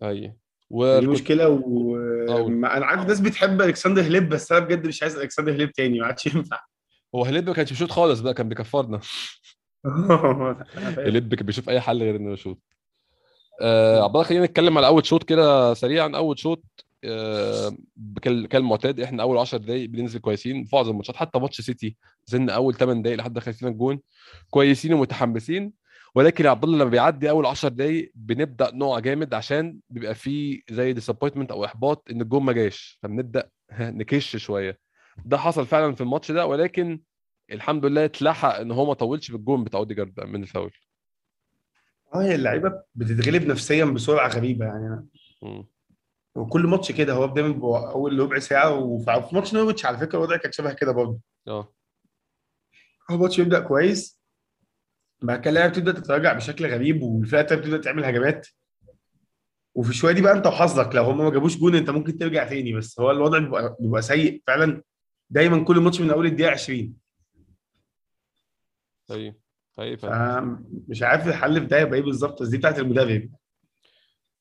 [0.04, 0.20] أي.
[0.22, 0.34] دي
[0.70, 1.96] وكنت مشكلة و.
[2.50, 6.00] ما أنا عارف ناس بتحب ألكسندر هليب بس أنا بجد مش عايز ألكسندر هليب تاني
[6.00, 6.60] ما عادش ينفع.
[7.16, 9.00] هو هليب ما كانش بيشوط خالص بقى كان بيكفرنا.
[11.36, 12.60] كان بيشوف أي حل غير إنه يشوط
[13.62, 16.12] آه عبد الله خلينا نتكلم على أول شوط كده سريعا.
[16.16, 16.64] أول شوط
[17.04, 17.72] آه
[18.22, 21.16] كال- كالمعتاد إحنا أول 10 دقايق بننزل كويسين في معظم الماتشات.
[21.16, 21.96] حتى ماتش سيتي
[22.30, 24.00] نزلنا أول 8 دقايق لحد دخل فينا الجون.
[24.50, 25.74] كويسين ومتحمسين.
[26.16, 30.62] ولكن يا عبد الله لما بيعدي أول 10 دقايق بنبدأ نقع جامد عشان بيبقى فيه
[30.70, 33.00] زي disappointment أو إحباط إن الجون ما جاش.
[33.04, 34.78] فبنبدأ نكش شوية.
[35.26, 36.46] ده حصل فعلا في الماتش ده.
[36.46, 37.00] ولكن
[37.52, 40.72] الحمد لله اتلحق إن هو ما طولش بالجون بتاع أوديجارد من الفاول.
[42.14, 45.06] آه هي اللعيبة بتتغلب نفسيا بسرعة غريبة يعني.
[45.42, 45.68] مم.
[46.36, 50.38] وكل ماتش كده هو دايما أول ربع ساعة وفي في ماتش نورويتش على فكرة الوضع
[50.38, 51.20] كان شبه كده برضه.
[51.48, 51.74] آه.
[53.12, 54.22] هو ماتش يبدأ كويس
[55.22, 58.48] بعد كده اللعيبة بتبدأ تتراجع بشكل غريب والفرقة التانية بتبدأ تعمل هجمات.
[59.76, 62.74] وفي شوية دي بقى أنت وحظك لو هم ما جابوش جون أنت ممكن ترجع تاني
[62.74, 64.84] بس هو الوضع بيبقى, بيبقى سيء فعلا.
[65.30, 67.01] دايما كل ماتش من أول الدقيقة 20
[69.12, 69.36] أيوه
[69.80, 70.42] أيوه فعلا.
[70.88, 73.30] فمش عارف الحل في ده يبقى إيه بالظبط بس دي بتاعت المدرب.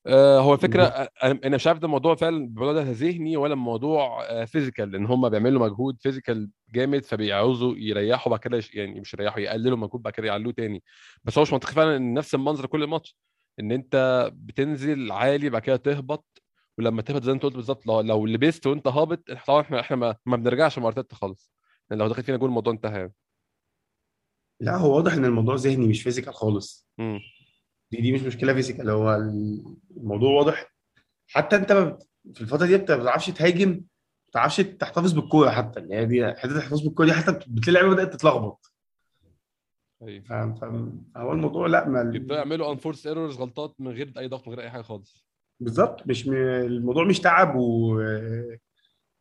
[0.07, 1.09] آه هو الفكرة أنا
[1.45, 5.29] أنا مش عارف ده الموضوع فعلا الموضوع ده ذهني ولا موضوع آه physical لأن هم
[5.29, 10.27] بيعملوا مجهود physical جامد فبيعوزوا يريحوا بعد كده يعني مش يريحوا يقللوا مجهود بعد كده
[10.27, 10.83] يعلوه تاني.
[11.23, 13.17] بس هو مش منطقي فعلا إن نفس المنظر كل ماتش
[13.59, 16.41] إن أنت بتنزل عالي بعد كده تهبط
[16.77, 19.97] ولما تهبط زي ما أنت قلت بالظبط لو, لو لبست وأنت هابط طبعا إحنا إحنا
[19.97, 21.51] ما, ما بنرجعش مع خالص.
[21.89, 23.13] لأن لو دخل فينا جول الموضوع انتهى يعني.
[24.61, 26.87] لا هو واضح إن الموضوع ذهني مش physical خالص.
[26.97, 27.19] مم.
[27.91, 29.15] دي دي مش مشكلة physical هو
[29.97, 30.73] الموضوع واضح.
[31.27, 31.71] حتى أنت
[32.33, 33.83] في الفترة دي انت ما بتعرفش تهاجم ما
[34.29, 35.79] بتعرفش تحتفظ بالكورة حتى.
[35.79, 38.71] اللي هي دي حتة الاحتفاظ بالكورة دي حتى بتلاقي بدأت تتلخبط.
[40.01, 40.23] أيوه.
[40.23, 44.47] فاهم فاهم هو الموضوع لا ما يبدأوا يعملوا unforced errors غلطات من غير أي ضغط
[44.47, 45.25] من غير أي حاجة خالص.
[45.59, 46.07] بالظبط.
[46.07, 46.33] مش م...
[46.33, 47.95] الموضوع مش تعب و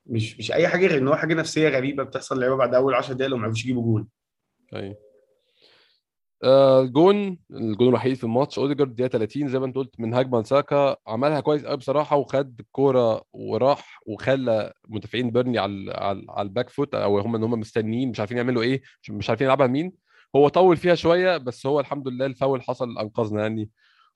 [0.07, 3.15] مش مش أي حاجة غير إن هو حاجة نفسية غريبة بتحصل للعيبه بعد أول 10
[3.15, 4.09] دقايق لو ما عرفوش يجيبوا جول
[4.75, 4.97] أيوه.
[6.45, 10.41] آه الجون الجون الوحيد في الماتش أوديجارد دقيقة 30 زي ما أنت قلت من هجمة
[10.41, 16.53] لساكا عملها كويس قوي بصراحة وخد الكوره وراح وخلى مدافعين بيرني على على, على ال
[16.53, 19.93] back foot أو هم إن هم مستنيين مش عارفين يعملوا إيه مش, عارفين يلعبها لمين
[20.37, 23.71] هو طول فيها شوية بس هو الحمد لله الفاول حصل أنقذنا يعني.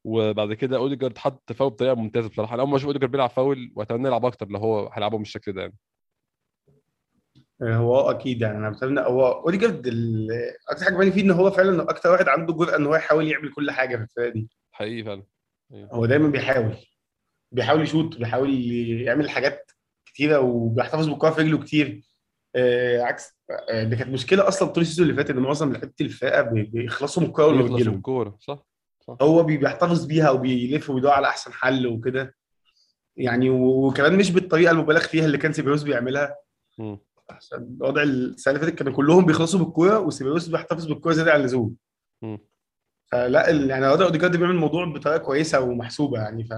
[0.05, 2.55] وبعد كده أوديجارد حط فاول بطريقة ممتازة بصراحة.
[2.55, 5.61] أنا أول ما أشوف أوديجارد بيلعب فاول وأتمنى يلعب أكتر لو هو هيلعبه بالشكل ده
[5.63, 5.75] يعني.
[7.63, 9.91] هو أكيد يعني أنا بتمنى هو اوديجارد
[10.71, 13.53] أكتر حاجة باين فيه إن هو فعلا أكتر واحد عنده جرأه إن هو يحاول يعمل
[13.53, 14.49] كل حاجة في الفرقة دي.
[14.73, 15.23] حقيقي فعلا.
[15.73, 16.77] هو دايما بيحاول.
[17.53, 18.55] بيحاول يشوط بيحاول
[19.03, 19.71] يعمل حاجات
[20.07, 22.03] كتيرة وبيحتفظ بالكوره في رجله كتير.
[22.57, 23.33] آه عكس
[23.71, 26.63] آه دي كانت مشكلة أصلا طول ال season اللي فات إن معظم لعيبة الفرقة بي-
[26.63, 28.67] بيخلصوا من الكورة يخلص بتجيلهم الكورة صح
[29.01, 29.17] صح.
[29.23, 32.35] هو بي- بيحتفظ بيها وبيلف ويدور على أحسن حل وكده.
[33.17, 36.37] يعني وكمان مش بالطريقة المبالغ فيها اللي كان سيبايوس بيعملها.
[36.79, 36.99] مم.
[37.31, 41.75] عشان وضع السنة اللي فاتت كانوا كلهم بيخلصوا بالكورة وسيبايوس بيحتفظ بالكورة زيادة عن اللزوم.
[43.13, 46.53] فلا يعني وضع أوديجارد بيعمل الموضوع بطريقة كويسة ومحسوبة يعني ف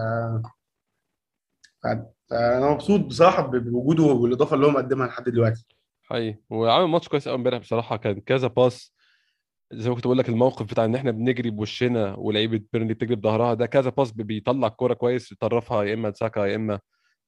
[2.30, 5.66] فأنا مبسوط بصراحة بوجوده والإضافة اللي هو مقدمها لحد دلوقتي.
[6.02, 6.38] حقيقي.
[6.50, 7.96] وعامل ماتش كويس قوي امبارح بصراحة.
[7.96, 8.94] كان كذا pass.
[9.72, 13.54] زي ما كنت بقول لك الموقف بتاع إن إحنا بنجري بوشنا ولعيبة بيرنلي بتجري بظهرها
[13.54, 16.80] ده كذا pass بي- بيطلع الكوره كويس يطرفها يا إما لساكا يا إما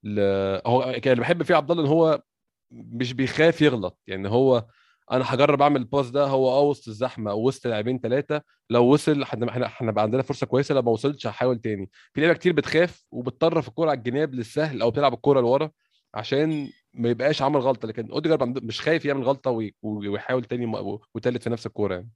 [0.03, 0.21] ل...
[0.67, 2.23] هو اللي بحب فيه عبد الله إن هو
[2.71, 3.99] مش بيخاف يغلط.
[4.07, 4.67] يعني هو
[5.13, 9.23] أنا هجرب أعمل ال pass ده هو آه وسط الزحمة وسط لاعبين ثلاثة لو وصل
[9.23, 11.91] إحنا إحنا بقى عندنا فرصة كويسة لو ما وصلتش هحاول تاني.
[12.15, 15.71] في لعيبة كتير بتخاف وبتطرف الكورة على الجناب للسهل أو بتلعب الكورة لورا
[16.15, 20.67] عشان ما يبقاش عمل غلطة لكن أوديجارد مش خايف يعمل غلطة وي- ويحاول تاني
[21.15, 22.11] وتالت في نفس الكورة يعني.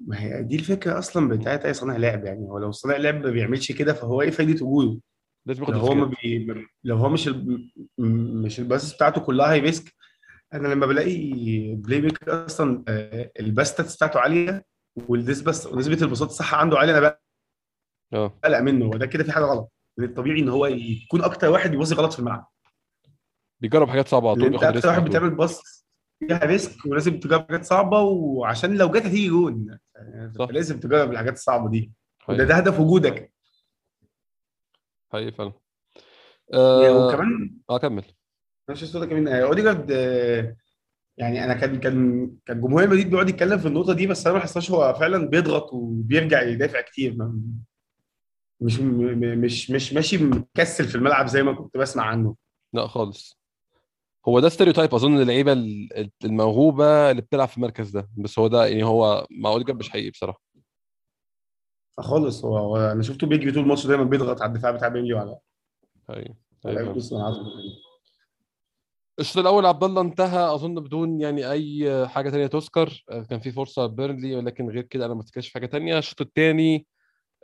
[0.00, 2.48] ما هي دي الفكرة أصلا بتاعت أي صانع لعب يعني.
[2.48, 5.00] هو لو صانع لعب ما بيعملش كده فهو إيه فايده وجوده
[5.46, 6.04] لازم ياخد لو هو.
[6.04, 6.66] بي...
[6.84, 7.70] لو هو مش ال...
[8.42, 9.94] مش الباسس بتاعته كلها هاي ريسك
[10.54, 11.16] أنا لما بلاقي
[11.74, 14.64] بلاي ميكر أصلا آه، الباستاتس بتاعته عالية
[14.96, 17.18] والديس بس ونسبة البساط الصح عنده عالية أنا
[18.12, 21.48] آه بقلق منه هو ده كده في حاجة غلط من الطبيعي إن هو يكون أكتر
[21.50, 22.50] واحد بيبصي غلط في الملعب
[23.60, 25.04] بيجرب حاجات صعبة على طول أنت أكتر واحد.
[25.04, 25.86] بتعمل pass
[26.18, 29.78] فيها risk ولازم تجرب حاجات صعبة وعشان لو جت هتيجي جون.
[30.50, 31.92] لازم تجرب الحاجات الصعبة دي
[32.28, 32.44] وده حقيقي.
[32.46, 33.32] ده هدف وجودك
[35.12, 35.52] حقيقي فعلا.
[36.54, 38.04] آه وكمان آه، كمل.
[38.70, 40.56] نفس الصورة كمان آه، أوديجارد آه،
[41.16, 44.40] يعني أنا كان كان كان جمهور مدريد بيقعد يتكلم في النقطة دي بس أنا ما
[44.42, 47.40] حسيتش هو فعلا بيضغط وبيرجع يدافع كتير ما-
[48.60, 52.36] مش مش مش ماشي مكسل في الملعب زي ما كنت بسمع عنه.
[52.72, 53.40] لا خالص.
[54.28, 58.66] هو ده stereotype أظن اللعيبة ال- الموهوبة اللي بتلعب في المركز ده بس هو ده
[58.66, 60.40] يعني هو مع أوديجارد مش حقيقي بصراحة.
[61.96, 65.38] فخالص هو, هو أنا شفته بيجري طول الماتش دايما بيضغط على الدفاع بتاع بيرنلي وعلى
[66.66, 67.40] نص ملعبه
[69.20, 73.04] الشوط الأول عبد الله انتهى أظن بدون يعني أي حاجة تانية تذكر.
[73.30, 75.98] كان في فرصة بيرنلي ولكن غير كده أنا ما افتكرش حاجة تانية.
[75.98, 76.86] الشوط الثاني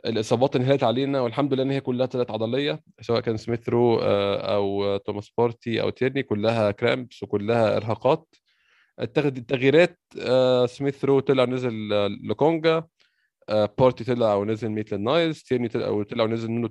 [0.05, 4.55] الإصابات انهالت علينا والحمد لله إن هي كلها طلعت عضلية سواء كان سميث رو آه،
[4.55, 8.35] أو توماس بارتي أو تيرني كلها cramps وكلها إرهاقات.
[8.99, 12.77] التغييرات آه، سميث رو طلع نزل آه، لوكونجا.
[12.77, 12.89] آه،
[13.49, 16.67] بارتي طلع ونزل ميتلاند نايلز تيرني طلع وطلع ونزل نونو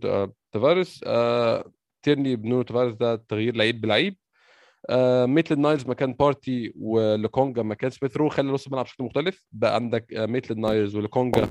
[0.53, 1.01] تافاريس.
[1.07, 4.17] آه، تيرني بنونو تافاريس ده تغيير لعيب بلعيب.
[4.91, 9.45] آه، ميتلاند نايلز مكان بارتي ولوكونجا مكان سميث رو خلى نص الملعب بشكل مختلف.
[9.53, 11.49] بقى عندك آه، ميتلاند نايلز ولوكونجا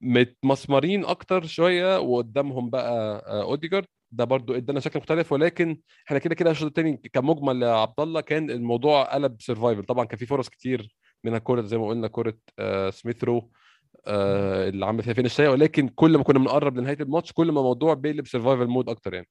[0.00, 3.86] متمسمرين أكتر شوية وقدامهم بقى آه، أوديجارد.
[4.12, 8.20] ده برضو إدانا شكل مختلف ولكن إحنا كده كده الشوط الثاني كمجمل يا عبد الله
[8.20, 12.34] كان الموضوع قلب survival طبعا كان في فرص كتير منها كوره زي ما قلنا كوره
[12.58, 13.36] آه، سميث رو.
[13.38, 13.63] آه،
[14.06, 18.26] اللي عمل فيها finish ولكن كل ما كنا بنقرب لنهاية الماتش كل ما الموضوع بيقلب
[18.26, 19.28] survival mode أكتر يعني.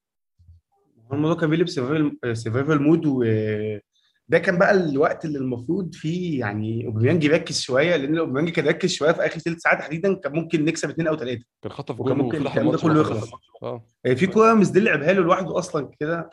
[1.12, 7.24] الموضوع كان بيقلب survival survival mode وده كان بقى الوقت اللي المفروض فيه يعني اوباميانج
[7.24, 10.88] يركز شوية لأن اوباميانج كان ركز شوية في آخر ثلث ساعة تحديدا كان ممكن نكسب
[10.90, 13.30] اثنين أو ثلاثة كان خطف وكان ممكن الكلام ده كله يخلص.
[13.62, 13.84] آه،
[14.14, 16.30] في كورة مسدل لعبها له لوحده أصلا كده.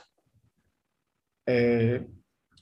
[1.47, 2.07] آه،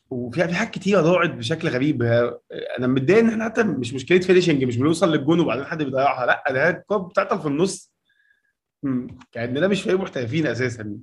[0.10, 2.04] وفي في حاجات كتيرة ضاعت بشكل غريب.
[2.04, 2.42] آه،
[2.80, 6.26] أنا متضايق إن إحنا حتى مش مشكلة finishing مش بنوصل للجون وبعدين حد بيضيعها.
[6.26, 7.94] لأ ده الكوره بتاعتها في النص.
[9.32, 10.98] كأننا مش فريق محترفين أساسا.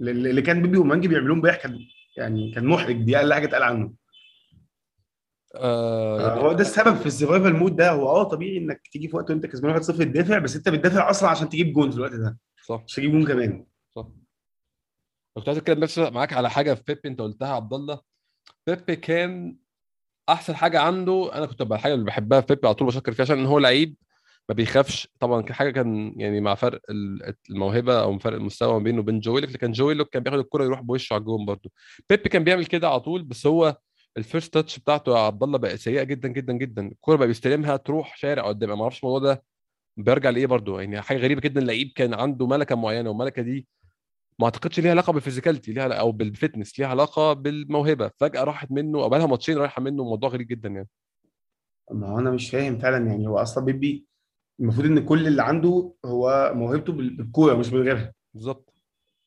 [0.00, 1.78] اللي كان بيبي واوباميانج بيعملوه امبارح كان
[2.16, 2.96] يعني كان محرج.
[3.02, 3.92] دي أقل حاجة اتقال عنه.
[5.54, 7.90] آه، يعني هو ده السبب في ال survival mode ده.
[7.90, 11.28] هو آه طبيعي إنك تيجي في وقت وأنت كسبان 1-0 تدافع بس أنت بتدافع أصلا
[11.28, 12.38] عشان تجيب جون في الوقت ده.
[12.66, 12.82] صح.
[12.86, 13.66] مش تجيب جون كمان.
[13.96, 14.06] صح.
[15.36, 18.09] كنت عايز أتكلم بس معاك على حاجة في بيبي أنت قلتها عبد الله.
[18.66, 19.56] بيبي كان
[20.28, 23.46] أحسن حاجة عنده أنا كنت الحاجة اللي بحبها في بيبي على طول بشكر فيها عشان
[23.46, 23.96] هو لعيب
[24.48, 25.08] ما بيخافش.
[25.20, 29.20] طبعا كان حاجة كان يعني مع فرق ال- الموهبة أو فرق المستوى ما بينه وبين
[29.20, 31.70] جويلك لكن جويلك كان بياخد الكرة يروح بوشه على الجون برده
[32.10, 33.76] بيبي كان بيعمل كده على طول بس هو
[34.16, 36.86] ال first touch بتاعته يا عبد الله بقت سيئة جدا جدا جدا.
[36.88, 38.68] الكرة بقى بيستلمها تروح شارع قدام.
[38.78, 39.44] ما أعرفش الموضوع ده
[39.96, 43.66] بيرجع لإيه برده يعني حاجة غريبة جدا لعيب كان عنده ملكة معينة والملكة دي
[44.40, 48.10] ما أعتقدش ليها علاقة بال physicality ليها أو بال fitness ليها علاقة بالموهبة.
[48.16, 50.88] فجأة راحت منه أو بقى لها ماتشين رايحة منه موضوع غريب جدا يعني.
[51.90, 54.06] ما هو أنا مش فاهم فعلا يعني هو أصلا بيبي
[54.60, 58.12] المفروض إن كل اللي عنده هو موهبته بال- بالكورة مش من غيرها.
[58.34, 58.74] بالظبط.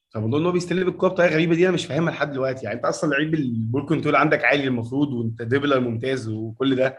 [0.09, 2.65] فموضوع إن هو بيستلم الكورة بطريقة غريبة دي أنا مش فاهمها لحد دلوقتي.
[2.65, 6.97] يعني أنت أصلا لعيب ال ball control عندك عالي المفروض وأنت dribbler ممتاز وكل ده.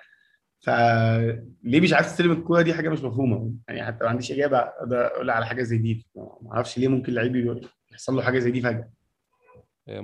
[0.60, 5.06] فليه مش عارف تستلم الكورة دي حاجة مش مفهومة؟ يعني حتى ما عنديش إجابة أقدر
[5.06, 6.06] أقول على حاجة زي دي.
[6.16, 7.36] ما أعرفش ليه ممكن لعيب
[7.94, 8.90] يحصل له حاجة زي دي فجأة.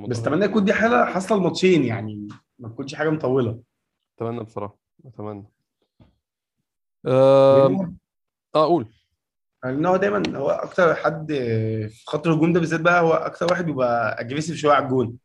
[0.09, 3.62] بس أتمنى يكون دي حاله حاصلة الماتشين يعني ما تكونش حاجة مطولة.
[4.16, 5.44] أتمنى بصراحة أتمنى.
[7.07, 7.92] آه
[8.55, 8.87] آه أقول
[9.64, 11.33] لأن هو دايما هو أكتر حد
[11.90, 15.18] في خط الهجوم ده بالذات بقى هو أكتر واحد بيبقى اجريسيف شوية على الجون.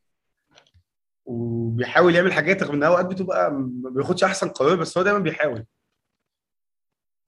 [1.25, 5.19] وبيحاول يعمل حاجات رغم إن هو أوقات بتبقى ما بياخدش أحسن قرار بس هو دايما
[5.19, 5.65] بيحاول.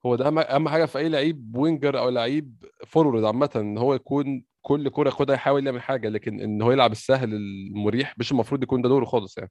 [0.06, 4.44] هو ده أهم حاجة في أي لعيب winger أو لعيب forward عامة إن هو يكون
[4.68, 8.82] كل كوره ياخدها يحاول يعمل حاجة لكن إن هو يلعب السهل المريح مش المفروض يكون
[8.82, 9.50] ده دوره خالص يعني.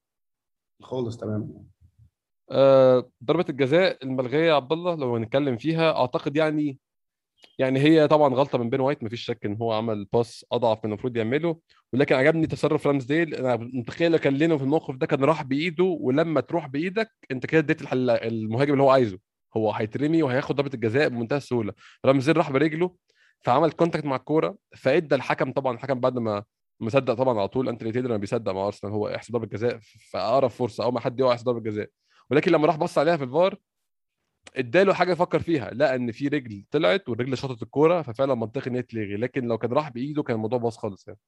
[0.82, 1.68] خالص تمام
[2.52, 6.80] آه ضربة الجزاء الملغية يا عبد الله لو هنتكلم فيها أعتقد يعني
[7.60, 10.92] يعني هي طبعا غلطة من بن وايت مفيش شك إن هو عمل pass أضعف من
[10.92, 11.60] المفروض يعمله
[11.94, 13.36] ولكن عجبني تصرف رامزديل.
[13.36, 17.46] أنا متخيل لو كان لينو في الموقف ده كان راح بإيده ولما تروح بإيدك أنت
[17.46, 19.20] كده اديت المهاجم اللي هو عايزه
[19.58, 21.74] هو هيترمي وهياخد ضربة الجزاء بمنتهى السهولة.
[22.06, 22.96] رامزديل راح برجله
[23.48, 26.44] فعمل contact مع الكورة فادى الحكم طبعا الحكم بعد ما
[26.80, 30.18] مصدق طبعا على طول أنتوني تيلر ما بيصدق مع أرسنال هو يحسب ضربة جزاء في
[30.18, 31.90] اقرب فرصة أو ما حد يقع يحسب ضربة جزاء.
[32.30, 33.56] ولكن لما راح بص عليها في الفار
[34.56, 38.76] اداله حاجة يفكر فيها لقى إن في رجل طلعت والرجل شاطت الكورة ففعلا منطقي إن
[38.76, 39.18] هي تلغي.
[39.18, 41.20] لكن لو كان راح بإيده كان الموضوع باظ خالص يعني.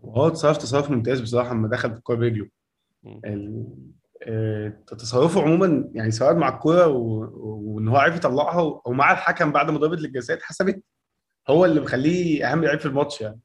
[0.00, 2.48] وهو تصرف تصرف ممتاز بصراحة لما دخل في الكورة برجله
[4.86, 7.30] تصرفه عموما يعني سواء مع الكورة و-
[7.74, 10.82] وإن هو عارف يطلعها ومع الحكم بعد ما ضربة الجزاء اتحسبت
[11.48, 13.40] هو اللي مخليه أهم لعيب في الماتش يعني.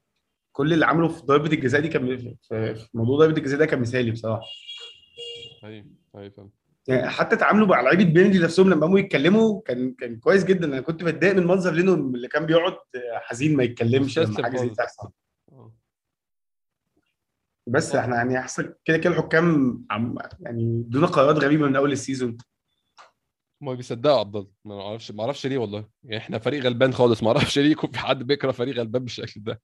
[0.52, 4.10] كل اللي عمله في ضربة الجزاء دي كان في موضوع ضربة الجزاء ده كان مثالي
[4.10, 4.42] بصراحة.
[5.64, 6.50] أيوه أيوه
[6.88, 10.66] يعني حتى تعامله مع لعيبة بيرنلي نفسهم لما قاموا يتكلموا كان كان كويس جدا.
[10.66, 12.76] أنا كنت بتضايق من منظر لينون اللي كان بيقعد
[13.14, 15.02] حزين ما يتكلمش لما حاجة زي تحصل.
[15.06, 15.12] آه.
[17.66, 18.00] بس آه.
[18.00, 22.36] إحنا يعني احسن كده كده الحكام عم يعني دون قرارات غريبة من أول ال season.
[23.60, 24.50] ما بيصدقوا عبد الله.
[24.64, 25.88] ما أعرفش ما أعرفش ليه والله.
[26.02, 27.22] يعني إحنا فريق غلبان خالص.
[27.22, 29.62] ما أعرفش ليه يكون في حد بيكره فريق غلبان بالشكل ده.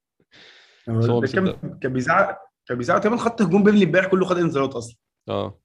[0.86, 4.96] كان كان بيزعق كان بيزعق كمان خط هجوم بيرنلي امبارح كله خد انذارات أصلا.
[5.28, 5.60] آه.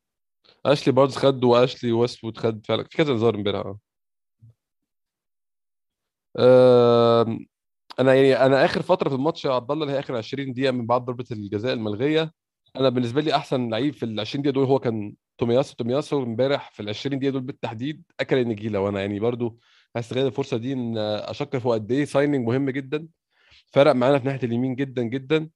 [0.66, 2.84] أشلي بارز خد وأشلي ويستوود خد فعلا.
[2.84, 3.74] في كذا انذار امبارح
[6.40, 7.40] آه.
[8.00, 10.72] أنا يعني أنا آخر فترة في الماتش يا عبد الله اللي هي آخر 20 دقيقة
[10.72, 12.32] من بعد ضربة الجزاء الملغية
[12.76, 16.72] أنا بالنسبة لي أحسن لعيب في ال 20 دقيقة دول هو كان تومياسو تومياسو امبارح
[16.72, 18.80] في ال 20 دقيقة دول بالتحديد أكل النجيلة.
[18.80, 19.60] وأنا يعني برضو
[19.96, 23.08] هستغل الفرصة دي إن أشكر في قد إيه signing مهم جدا
[23.74, 25.50] فرق معانا في ناحية اليمين جدا جدا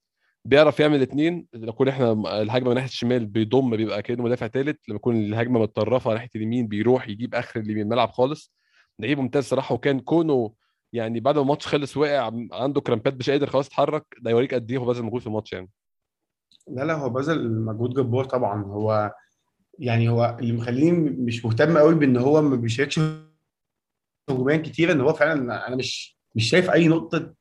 [0.44, 4.76] بيعرف يعمل الاثنين لما يكون إحنا الهجمة من ناحية الشمال بيضم بيبقى كأنه مدافع ثالث
[4.88, 8.52] لما يكون الهجمة متطرفة ناحية اليمين بيروح يجيب آخر اليمين الملعب خالص.
[8.98, 10.52] لعيب ممتاز صراحة وكان كونه
[10.92, 14.70] يعني بعد ما الماتش خلص واقع عنده كرامبات مش قادر خلاص يتحرك ده يوريك قد
[14.70, 15.70] إيه هو بذل مجهود في الماتش يعني.
[16.68, 18.64] لا لا هو بذل مجهود جبار طبعا.
[18.64, 19.14] هو
[19.78, 23.00] يعني هو اللي مخليني مش مهتم قوي بإن هو ما بيشاركش
[24.30, 27.34] هجوميا كتير إن هو فعلا أنا مش مش شايف أي نقطة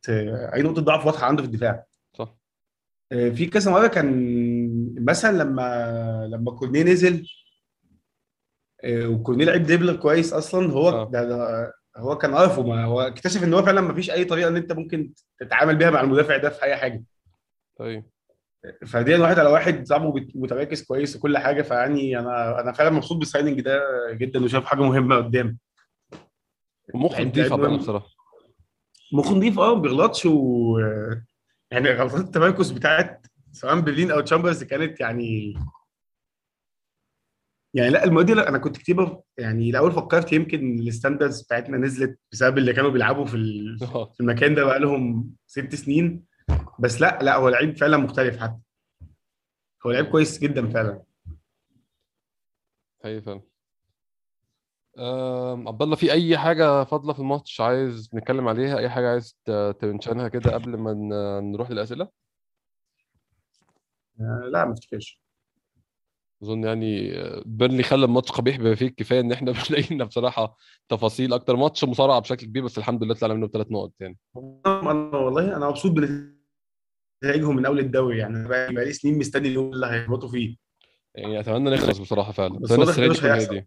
[0.53, 1.85] أي نقطة ضعف واضحة عنده في الدفاع.
[2.13, 2.35] صح.
[3.09, 7.27] في كذا مرة كان مثلا لما لما كورنيه نزل
[8.85, 13.53] وكورنيه لعيب dribbler كويس أصلا هو ده, ده هو كان عارفه ما هو اكتشف إن
[13.53, 16.63] هو فعلا ما فيش أي طريقة إن أنت ممكن تتعامل بيها مع المدافع ده في
[16.63, 17.03] أي حاجة.
[17.79, 18.03] طيب.
[18.87, 23.27] فدي واحد على واحد صعب متمركز كويس وكل حاجة فيعني أنا أنا فعلا مبسوط بال
[23.27, 23.81] signing ده
[24.11, 25.57] جدا وشايف حاجة مهمة قدام.
[26.93, 28.07] ومخ لعيب نضيف بصراحة.
[29.13, 30.77] مخ نضيف آه ما بيغلطش و
[31.71, 35.53] يعني غلطات التمركز بتاعت سواء برلين أو تشامبرز كانت يعني
[37.73, 42.19] يعني لا المواد دي لا، أنا كنت كتير يعني الأول فكرت يمكن الستاندردز بتاعتنا نزلت
[42.31, 43.37] بسبب اللي كانوا بيلعبوا في
[43.95, 44.05] آه.
[44.13, 46.23] في المكان ده بقالهم ست سنين.
[46.79, 48.59] بس لا لا هو لعيب فعلا مختلف حتى.
[49.85, 51.03] هو لعيب كويس جدا فعلا.
[53.03, 53.41] حقيقي فعلا.
[54.99, 59.37] آم، عبد الله في أي حاجة فاضلة في الماتش عايز نتكلم عليها؟ أي حاجة عايز
[59.79, 60.93] تنشنها كده قبل ما
[61.41, 62.07] نروح للأسئلة؟
[64.19, 65.21] آه، لا ما افتكرش.
[66.43, 67.11] أظن يعني
[67.45, 70.57] بيرنلي خلى الماتش قبيح بما فيه الكفاية إن إحنا مش لاقيين بصراحة
[70.89, 71.55] تفاصيل أكتر.
[71.55, 74.17] ماتش مصارعة بشكل كبير بس الحمد لله طلعنا منه بثلاث نقط يعني.
[74.65, 78.47] أنا والله أنا مبسوط بنتائجهم من أول الدوري يعني.
[78.47, 80.55] بقالي سنين مستني اليوم اللي هيهبطوا فيه.
[81.15, 82.59] يعني أتمنى نخلص بصراحة فعلا.
[82.59, 83.61] بس السنة دي هيحصل.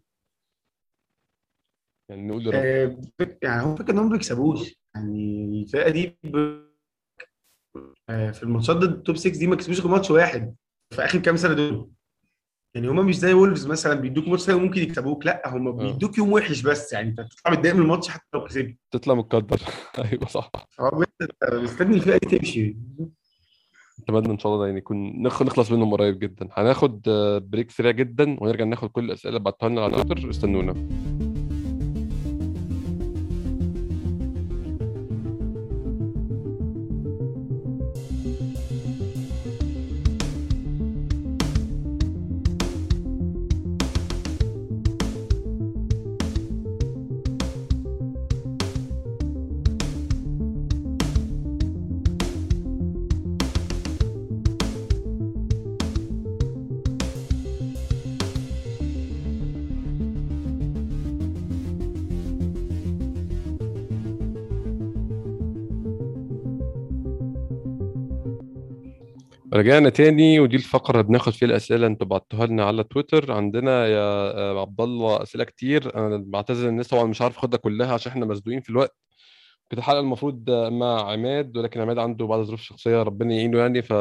[2.09, 3.01] يعني نقول آه،
[3.43, 4.75] يعني هو فكرة انهم ما بيكسبوش.
[4.95, 6.63] يعني الفرقة دي ب-
[8.09, 10.55] آه، في الماتشات ضد ال top 6 دي ما كسبوش غير ماتش واحد
[10.93, 11.91] في آخر كام سنة دول.
[12.75, 15.25] يعني هما مش زي وولفز مثلا بيدوك ماتش سهل وممكن يكسبوك.
[15.25, 15.73] لا هما آه.
[15.91, 17.09] بيدوك يوم وحش بس يعني.
[17.09, 18.75] أنت بتطلع متضايق من الماتش حتى لو كسبت.
[18.91, 19.59] تطلع متقدر
[20.11, 20.51] أيوه صح.
[21.21, 22.77] أنت مستني الفرقة دي تمشي.
[24.03, 26.49] أتمنى إن شاء الله يعني يكون نخ- نخلص منهم قريب جدا.
[26.53, 30.73] هناخد آه، break سريع جدا ونرجع ناخد كل الأسئلة اللي بعتوها لنا على تويتر استنونا.
[69.53, 73.31] رجعنا تاني ودي الفقرة بناخد فيها الأسئلة أنتوا بعتوها لنا على تويتر.
[73.31, 75.95] عندنا يا عبد الله أسئلة كتير.
[75.95, 78.95] أنا بعتذر الناس طبعا مش عارف أخدها كلها عشان إحنا مزنوقين في الوقت.
[79.69, 83.93] كانت الحلقة المفروض مع عماد ولكن عماد عنده بعض الظروف الشخصية ربنا يعينه يعني ف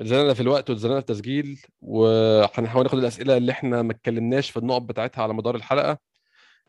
[0.00, 4.82] اتزنقنا في الوقت واتزنقنا في التسجيل وهنحاول ناخد الأسئلة اللي إحنا ما اتكلمناش في النقط
[4.82, 5.98] بتاعتها على مدار الحلقة.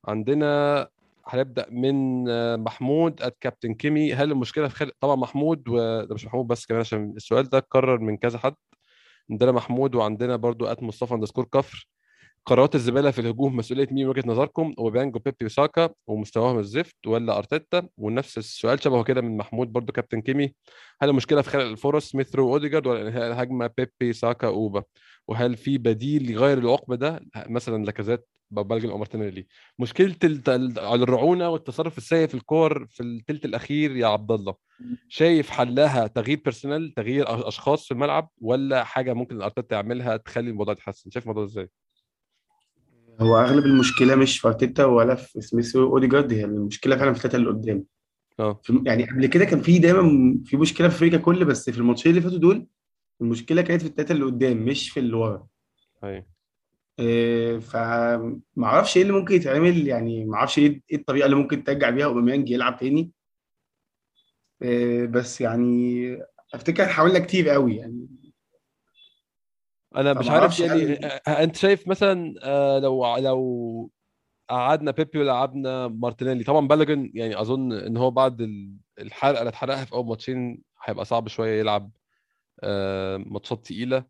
[0.08, 0.88] عندنا
[1.28, 6.26] هنبدأ من آه، محمود ات كابتن كيمي هل المشكلة في خلق طبعا محمود وده مش
[6.26, 8.56] محمود بس كمان عشان السؤال ده اتكرر من كذا حد.
[9.32, 11.88] عندنا محمود وعندنا برضو at مصطفى underscore كفر.
[12.46, 17.88] قرارات الزبالة في الهجوم مسؤولية مين وجهة نظركم؟ أوباميانج وبيبي وساكا ومستواهم الزفت ولا أرتيتا؟
[17.98, 20.54] ونفس السؤال شبهه كده من محمود برضو كابتن كيمي
[21.02, 24.84] هل المشكلة في خلق الفرص سميث رو اوديجارد ولا إنهاء الهجمة بيبي ساكا أوبا؟
[25.28, 28.28] وهل في بديل يغير العقبه ده؟ مثلا لاكازيت
[28.62, 29.48] بالوجن أو مارتينيلي
[29.80, 34.56] مشكلة الت- ال- على الرعونة والتصرف السيء في الكور في الثلث الأخير يا عبد الله.
[35.10, 40.74] شايف حلها تغيير personnel تغيير أشخاص في الملعب ولا حاجة ممكن ارتيتا يعملها تخلي الموضوع
[40.74, 41.70] يتحسن؟ شايف الموضوع إزاي؟
[43.22, 47.36] هو أغلب المشكلة مش في أرتيتا ولا في سميث وأوديجارد هي المشكلة فعلا في الثلاثه
[47.36, 47.84] اللي قدام.
[48.40, 48.60] آه.
[48.64, 52.10] في يعني قبل كده كان في دايما في مشكلة في فريقه كل بس في الماتشين
[52.10, 52.68] اللي فاتوا دول
[53.22, 55.48] المشكلة كانت في الثلاثه اللي قدام مش في اللي ورا.
[56.04, 56.33] أيوه.
[57.60, 61.90] فما أعرفش إيه اللي ممكن يتعمل يعني ما أعرفش إيه إيه الطريقة اللي ممكن ترجع
[61.90, 63.12] بيها أوباميانج يلعب تاني.
[64.62, 66.18] إيه بس يعني
[66.54, 68.08] أفتكر حاولنا كتير قوي يعني.
[69.96, 73.90] أنا مش عارف يعني آه، أنت شايف مثلا آه، لو لو
[74.50, 79.86] قعدنا بيبي ولعبنا مارتينيلي طبعا بالوجن يعني أظن إن هو بعد ال- الحرقه اللي اتحرقها
[79.86, 81.92] في أول ماتشين هيبقى صعب شوية يلعب
[82.64, 84.06] آه، ماتشات تقيلة.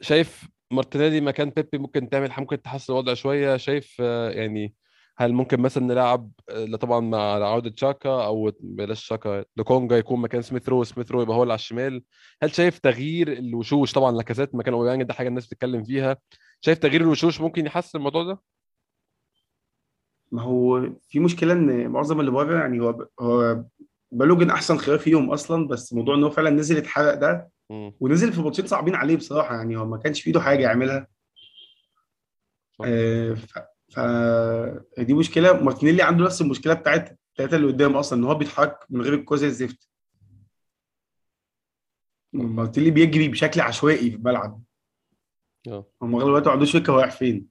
[0.00, 3.56] شايف مارتينيلي مكان بيبي ممكن تعمل ممكن تحسن الوضع شوية.
[3.56, 4.74] شايف آه، يعني
[5.16, 10.42] هل ممكن مثلا نلعب آه، طبعا مع عودة شاكا أو بلاش شاكا لوكونجا يكون مكان
[10.42, 12.04] سميث رو سميث رو يبقى هو اللي على الشمال.
[12.42, 16.16] هل شايف تغيير الوشوش؟ طبعا لاكازيت مكان أوباميانج ده حاجة الناس بتتكلم فيها.
[16.60, 18.38] شايف تغيير الوشوش ممكن يحسن الموضوع ده؟
[20.32, 23.64] ما هو في مشكلة إن معظم اللي بره يعني هو هو
[24.12, 28.40] بالوجن أحسن خيار فيهم أصلا بس موضوع إن هو فعلا نزل اتحرق ده ونزل في
[28.40, 31.06] ماتشين صعبين عليه بصراحة يعني هو ما كانش في إيده حاجة يعملها.
[32.84, 33.58] آه، ف
[33.88, 34.00] ف
[35.00, 35.62] دي مشكلة.
[35.62, 39.44] مارتينيلي عنده نفس المشكلة بتاعت الثلاثه اللي قدام أصلا إن هو بيتحرك من غير الكورة
[39.44, 39.88] زفت
[42.32, 44.62] مارتينيلي بيجري بشكل عشوائي في الملعب.
[45.68, 45.86] آه.
[46.02, 47.48] هم اغلب الوقت ما عندوش فكره هو رايح فين.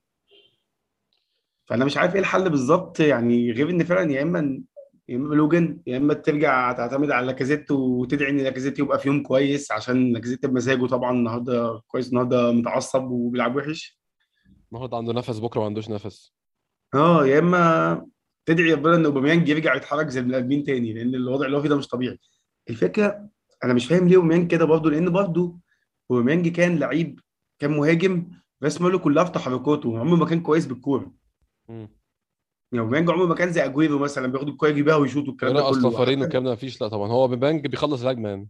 [1.66, 4.62] فأنا مش عارف إيه الحل بالظبط يعني غير إن فعلا يا إما
[5.10, 10.14] بالوجن يا إما ترجع تعتمد على لاكازيت وتدعي إن لاكازيت يبقى في يوم كويس عشان
[10.14, 14.00] لاكازيت بمزاجه طبعا النهارده كويس النهارده متعصب وبيلعب وحش.
[14.72, 16.34] النهارده عنده نفس بكرة ما عندوش نفس.
[16.94, 18.06] آه يا إما
[18.46, 21.70] تدعي ربنا إن أوباميانج يرجع يتحرك زي البني ادمين تاني لأن الوضع اللي هو فيه
[21.70, 22.20] ده مش طبيعي.
[22.70, 23.30] الفكرة
[23.64, 25.60] أنا مش فاهم ليه أوباميانج كده برضه لأن برضه
[26.12, 27.20] أوباميانج كان لعيب
[27.60, 28.28] كان مهاجم
[28.62, 31.12] بس ماله كلها في تحركاته عمره ما كان كويس بالكورة.
[32.74, 35.90] امم يعني عمره ما كان زي اجويرو مثلا بياخد الكورة يجيبها ويشوط والكلام ده كله.
[35.90, 37.12] حتى والكلام ده مفيش لا طبعا.
[37.12, 38.50] هو أوباميانج بيخلص الهجمة يعني.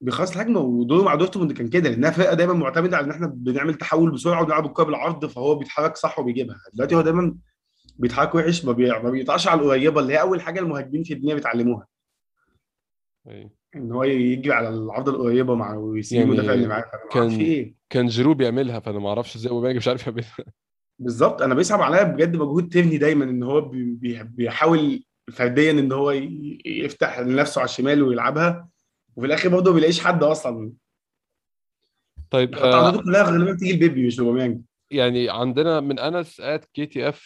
[0.00, 3.74] بيخلص الهجمة ودوره مع دورتموند كان كده لأنها فرقة دايما معتمدة على إن إحنا بنعمل
[3.74, 6.56] تحول بسرعة ونلعب الكورة بالعرض فهو بيتحرك صح وبيجيبها.
[6.74, 7.36] دلوقتي هو دايما
[7.98, 8.90] بيتحرك وحش ما, بي...
[8.90, 11.86] ما بيقطعش على القريبة اللي هي أول حاجة المهاجمين في الدنيا بيتعلموها.
[13.28, 13.50] أيوة.
[13.76, 16.84] إن هو يجري على العرضه القريبة مع ويسيب يعني المدافع اللي معاه.
[17.12, 17.74] كان إيه.
[17.90, 20.36] كان جيرو بيعملها فأنا ما أعرفش إزاي مش عارف يعملها.
[20.98, 21.42] بالظبط.
[21.42, 23.84] أنا بيصعب عليا بجد مجهود تيرني دايما إن هو بي...
[23.84, 24.22] بي...
[24.22, 26.10] بيحاول فرديا إن هو.
[26.66, 28.68] يفتح لنفسه على الشمال ويلعبها.
[29.16, 30.72] وفي الآخر برضه ما بيلاقيش حد أصلا.
[32.30, 37.20] طيب آه كلها غالبا بتيجي لبيبي مش اوباميانج يعني عندنا من أنس at KTF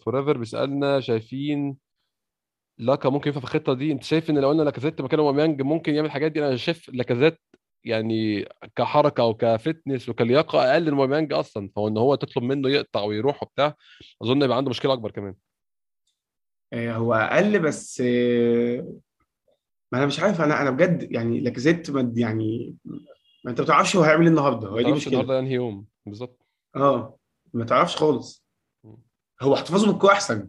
[0.00, 1.76] forever بيسألنا شايفين
[2.78, 5.94] لاكا ممكن ينفع في الخطة دي؟ أنت شايف إن لو قلنا لاكازيت مكان أوباميانج ممكن
[5.94, 7.38] يعمل الحاجات دي؟ أنا شايف لاكازيت
[7.84, 13.02] يعني كحركة وك fitness وكلياقة أقل من اوباميانج أصلا فهو إن هو تطلب منه يقطع
[13.02, 13.74] ويروح وبتاع
[14.22, 15.34] أظن يبقى عنده مشكلة أكبر كمان.
[16.72, 18.94] آه، هو أقل بس آه،
[19.92, 22.76] ما أنا مش عارف أنا أنا بجد يعني لاكازيت يعني
[23.44, 25.86] ما أنت ما تعرفش هو هيعمل إيه النهارده ما هي دي مشكله النهارده أنهي يوم
[26.06, 26.46] بالظبط.
[26.76, 27.16] آه
[27.52, 28.46] ما تعرفش خالص.
[29.42, 30.48] هو احتفاظه بالكوره أحسن.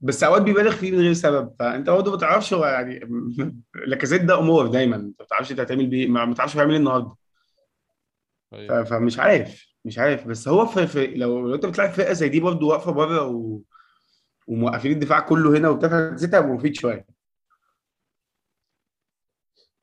[0.00, 1.54] بس اوقات بيبالغ فيه من غير سبب.
[1.58, 3.00] فأنت برضه ما تعرفش هو يعني
[3.86, 4.96] لاكازيت ده أمور دايما.
[4.96, 7.16] أنت ما تعرفش أنت هتعمل بيه ما تعرفش هو هيعمل إيه النهارده.
[8.54, 9.66] أيوه فمش عارف.
[9.84, 10.26] مش عارف.
[10.28, 13.60] بس هو في, في لو لو أنت بتلعب فرقة زي دي برضه واقفة بره و...
[14.48, 17.06] وموقفين الدفاع كله هنا وبتاع فلاكازيت هيبقى مفيد شوية.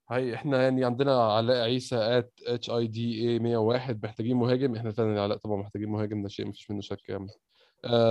[0.09, 4.91] هاي إحنا يعني عندنا علاء عيسى ات اتش اي دي اي 101 محتاجين مهاجم؟ إحنا
[4.91, 7.27] فعلا علاء طبعا محتاجين مهاجم ده شيء مفيش منه شك يعني.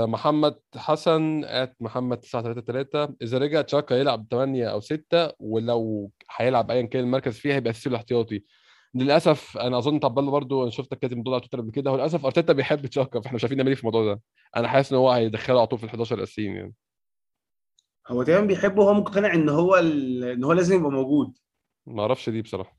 [0.07, 6.83] محمد حسن at محمد 933 إذا رجع تشاكا يلعب 8 أو 6 ولو هيلعب ايا
[6.83, 8.45] كان المركز فيه هيبقى أساسي الاحتياطي.
[8.95, 12.25] للأسف أنا أظن طب برضه أنا شفتك كاتب الموضوع على تويتر قبل كده هو للأسف
[12.27, 14.20] أرتيتا بيحب تشاكا فإحنا مش عارفين نعمل إيه في الموضوع ده.
[14.57, 16.75] أنا حاسس إن هو هيدخله على طول في ال 11 الأساسيين يعني.
[18.09, 20.25] هو دايما بيحبه وهو مقتنع إن هو ال...
[20.25, 21.39] إن هو لازم يبقى موجود.
[21.87, 22.79] ما أعرفش دي بصراحة.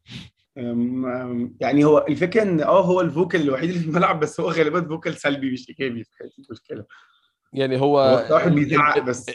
[1.60, 5.18] يعني هو الفكرة إن آه هو الفوكال الوحيد اللي في الملعب بس هو غالبا فوكال
[5.18, 6.86] سلبي مش إيجابي دي المشكلة
[7.54, 9.26] يعني هو واحد بيزعق بس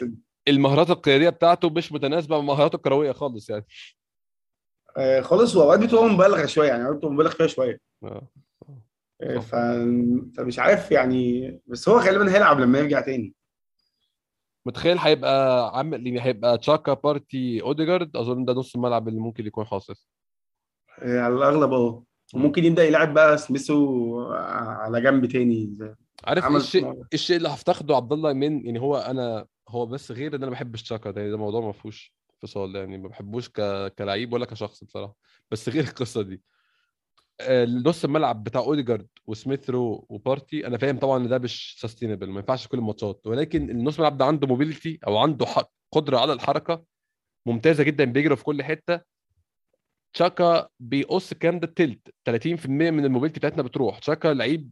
[0.47, 3.65] المهارات القيادية بتاعته مش متناسبة مع مهاراته الكروية خالص يعني.
[4.97, 7.79] آه خالص وأوقات بتبقى مبالغة شوية يعني أوقات بتبقى مبالغ فيها شوية.
[8.03, 8.27] آه.
[9.21, 9.55] آه ف...
[10.37, 13.33] فمش عارف يعني بس هو غالبا هيلعب لما يرجع تاني.
[14.65, 19.95] متخيل هيبقى عامل هيبقى تشاكا بارتي أوديجارد؟ أظن ده نص الملعب اللي ممكن يكون حاصل.
[20.99, 25.75] على الأغلب آه وممكن يبدأ يلعب بقى سميث رو على جنب تاني.
[25.79, 29.85] زي عارف عمل الشيء إيه الشيء اللي هفتقده عبد الله من يعني هو أنا هو
[29.85, 33.07] بس غير إن أنا ما بحبش تشاكا ده, ده موضوع ما فيهوش فصال يعني ما
[33.07, 33.61] بحبوش ك...
[33.97, 35.15] كلعيب ولا كشخص بصراحة
[35.51, 36.41] بس غير القصة دي.
[37.41, 42.29] آه، نص الملعب بتاع أوديجارد وسميث رو وبارتي أنا فاهم طبعا إن ده مش sustainable
[42.29, 45.45] ما ينفعش كل الماتشات ولكن النص الملعب ده عنده mobility أو عنده
[45.91, 46.83] قدرة على الحركة
[47.45, 49.10] ممتازة جدا بيجري في كل حتة.
[50.13, 53.99] تشاكا بيقص الكلام ده التلت 30% من ال mobility بتاعتنا بتروح.
[53.99, 54.69] تشاكا لعيب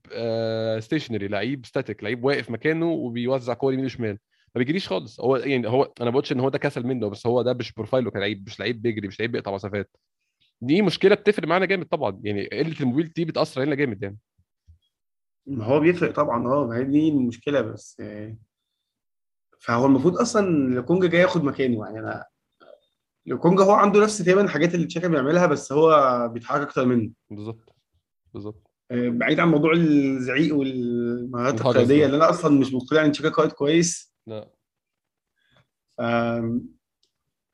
[0.80, 4.18] stationary لعيب static لعيب واقف مكانه وبيوزع كور يمين وشمال.
[4.56, 5.20] ما بيجريش خالص.
[5.22, 8.07] هو يعني هو أنا بقولش إن هو ده كسل منه بس هو ده مش profile
[8.07, 9.90] ه كلعيب مش لعيب بيجري مش لعيب بيقطع مسافات.
[10.62, 12.20] دي مشكلة بتفرق معانا جامد طبعا.
[12.24, 14.18] يعني قلة ال mobility بتأثر علينا جامد يعني.
[15.46, 18.38] ما هو بيفرق طبعا آه ما هي دي المشكلة بس آه،
[19.60, 21.86] فهو المفروض أصلا لوكونجا جاي ياخد مكانه.
[21.86, 22.26] يعني أنا
[23.26, 27.12] لوكونجا هو عنده نفس تقريبا الحاجات اللي تشاكا بيعملها بس هو بيتحرك أكتر منه.
[27.30, 27.76] بالظبط.
[28.34, 28.70] بالظبط.
[28.92, 33.52] آه، بعيد عن موضوع الزعيق والمهارات القيادية اللي أنا أصلا مش مقتنع إن تشاكا قائد
[33.52, 34.14] كويس.
[34.28, 34.50] لا.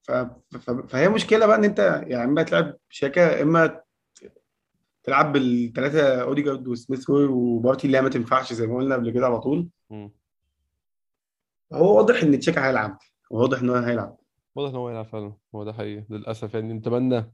[0.04, 0.12] ف...
[0.52, 0.72] ف...
[0.72, 3.82] فهي مشكلة بقى إن أنت يعني اما تلعب شاكا إما
[5.04, 9.26] تلعب بالثلاثه أوديجارد وسميث روي وبارتي اللي هي ما تنفعش زي ما قلنا قبل كده
[9.26, 9.68] على طول.
[9.90, 10.12] مم.
[11.74, 12.98] هو واضح إن تشاكا هيلعب.
[13.32, 14.18] واضح إن هو هيلعب.
[14.56, 15.34] واضح إن هو يلعب فعلا.
[15.56, 16.74] هو ده حقيقي للأسف يعني.
[16.74, 17.32] نتمنى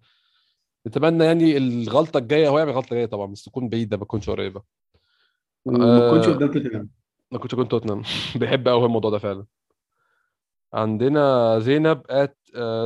[0.88, 4.62] نتمنى يعني الغلطة الجاية هو يعمل غلطة جاية طبعا بس تكون بعيدة ما تكونش قريبة.
[5.66, 6.90] وما تكونش أه قدام توتنهام.
[7.32, 8.02] ما كنتش كنت توتنهام.
[8.40, 9.46] بيحب قوي الموضوع ده فعلا.
[10.74, 12.38] عندنا زينب at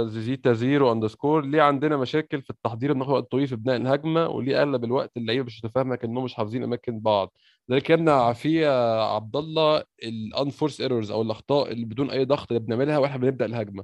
[0.06, 4.62] زيزيتا zero underscore ليه عندنا مشاكل في التحضير بناخد وقت طويل في بناء الهجمة وليه
[4.62, 7.34] أغلب الوقت اللعيبة مش متفاهمه كانهم مش حافظين أماكن بعض.
[7.70, 12.60] اللي يمنع يا عبد الله ال unforced errors أو الأخطاء اللي بدون أي ضغط اللي
[12.64, 13.84] بنعملها وإحنا بنبدأ الهجمة.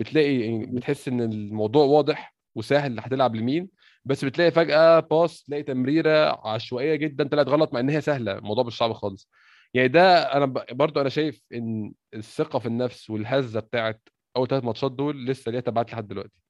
[0.00, 3.68] بتلاقي يعني بتحس إن الموضوع واضح وسهل هتلعب لمين
[4.04, 8.64] بس بتلاقي فجأة pass تلاقي تمريرة عشوائية جدا طلعت غلط مع إن هي سهلة الموضوع
[8.64, 9.30] مش صعب خالص.
[9.74, 14.92] يعني ده أنا برضو أنا شايف إن الثقة في النفس والهزة بتاعت أول ثلاث ماتشات
[14.92, 16.40] دول لسه ليها تبعات لحد دلوقتي.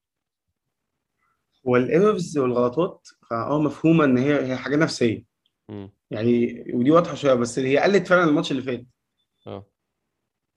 [1.65, 5.25] وال errors والغلطات فأه مفهومة إن هي هي حاجة نفسية.
[5.71, 8.85] امم يعني ودي واضحة شوية بس هي قلت فعلا الماتش اللي فات.
[9.47, 9.67] آه.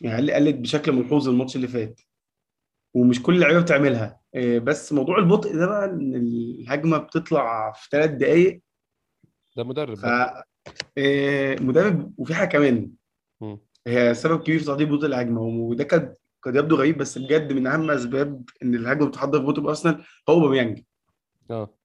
[0.01, 1.99] يعني قل- قلت بشكل ملحوظ الماتش اللي فات.
[2.93, 4.19] ومش كل اللعيبة بتعملها.
[4.35, 8.61] آه، بس موضوع البطء ده بقى إن الهجمة بتطلع في ثلاث دقائق
[9.57, 10.05] ده مدرب ف
[10.97, 12.91] آه، مدرب وفي حاجة كمان.
[13.87, 15.41] هي سبب كبير في تحضير بطء الهجمة.
[15.41, 20.03] وده كان قد يبدو غريب بس بجد من أهم أسباب إن الهجمة بتحضر ببطء بارسنال
[20.29, 20.81] هو أوباميانج.
[21.51, 21.77] آه.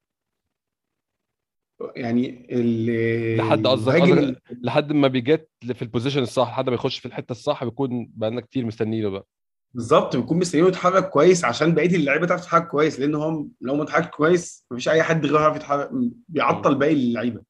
[1.97, 7.07] يعني ال- لحد قصدك قصدك لحد ما بيجت في البوزيشن الصح لحد ما يخش في
[7.07, 9.27] الحتة الصح بيكون بقالنا كتير مستنيينه بقى.
[9.75, 13.83] بالظبط بيكون مستنيه يتحرك كويس عشان بقية اللعيبة تعرف تتحرك كويس لأن هو لو ما
[13.83, 15.91] اتحرك كويس مفيش أي حد غيره يعرف يتحرك
[16.29, 17.43] بيعطل باقي اللعيبة.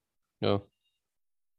[0.42, 0.68] آه.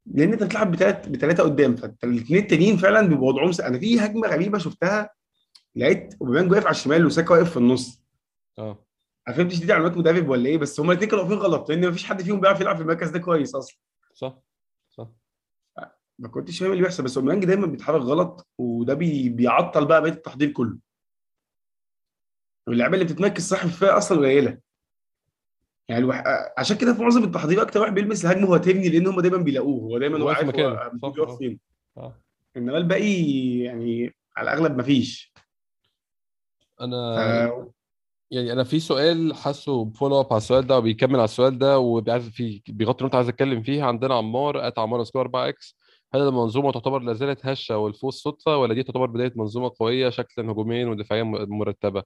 [0.05, 4.57] لأن أنت بتلعب بتلات بثلاثه قدام فالاثنين التانيين فعلا بيبقوا وضعهم أنا في هجمة غريبة
[4.57, 5.09] شفتها
[5.75, 8.01] لقيت أوباميانج واقف على الشمال وساكا واقف في النص.
[8.59, 8.85] آه.
[9.27, 12.05] ما فهمتش دي علامات مدرب ولا إيه بس هما الاثنين كانوا واقفين غلط لأن مفيش
[12.05, 13.77] حد فيهم بيعرف يلعب في المركز ده كويس أصلا.
[14.13, 14.39] صح.
[16.19, 19.29] ما كنتش فاهم اللي بيحصل بس اوباميانج دايما بيتحرك غلط وده بي...
[19.29, 20.77] بيعطل بقى بقية التحضير كله.
[22.67, 24.57] واللعيبة اللي بتتمركز صح في الفرقة أصلا قليلة.
[25.89, 26.23] يعني الوح...
[26.57, 29.81] عشان كده في معظم التحضير أكتر واحد بيلمس الهجمة هو تيرني لأن هم دايما بيلاقوه
[29.83, 31.59] هو دايما هو واقف في عارف هو فين.
[31.97, 32.15] آه.
[32.57, 33.23] إنما الباقي
[33.59, 35.33] يعني على الأغلب مفيش
[36.77, 37.71] ف أنا
[38.31, 41.79] يعني أنا في سؤال حاسه ب follow up على السؤال ده وبيكمل على السؤال ده
[41.79, 43.85] وبيعرف فيه بيغطي نقطه عايز أتكلم فيها.
[43.85, 45.75] عندنا عمار at عمار underscore 4 X
[46.13, 50.51] هل المنظومه تعتبر لا زالت هشة والفوز صدفة ولا دي تعتبر بداية منظومة قوية شكلا
[50.51, 52.03] هجوميا ودفاعيا مرتبة؟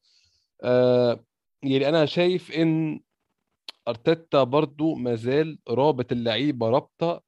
[0.63, 1.23] آه
[1.63, 2.99] يعني أنا شايف إن
[3.87, 7.21] أرتيتا برضو مازال رابط اللعيبة رابطة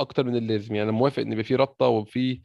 [0.00, 0.74] أكتر من اللازم.
[0.74, 2.40] يعني أنا موافق إن يبقى في رابطة وفي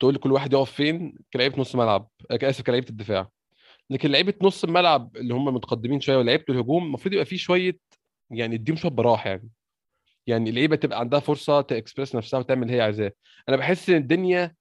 [0.00, 3.30] تقول لكل واحد يقف فين كلاعيبه نص ملعب آه، آسف كلاعيبه الدفاع.
[3.90, 7.78] لكن لعيبة نص الملعب اللي هم متقدمين شوية ولعيبة الهجوم المفروض يبقى في شوية
[8.30, 9.50] يعني اديهم شوية براح يعني.
[10.26, 13.12] يعني اللعيبه تبقى عندها فرصة تاكسبرس نفسها وتعمل اللي هي عايزاه.
[13.48, 14.54] أنا بحس إن الدنيا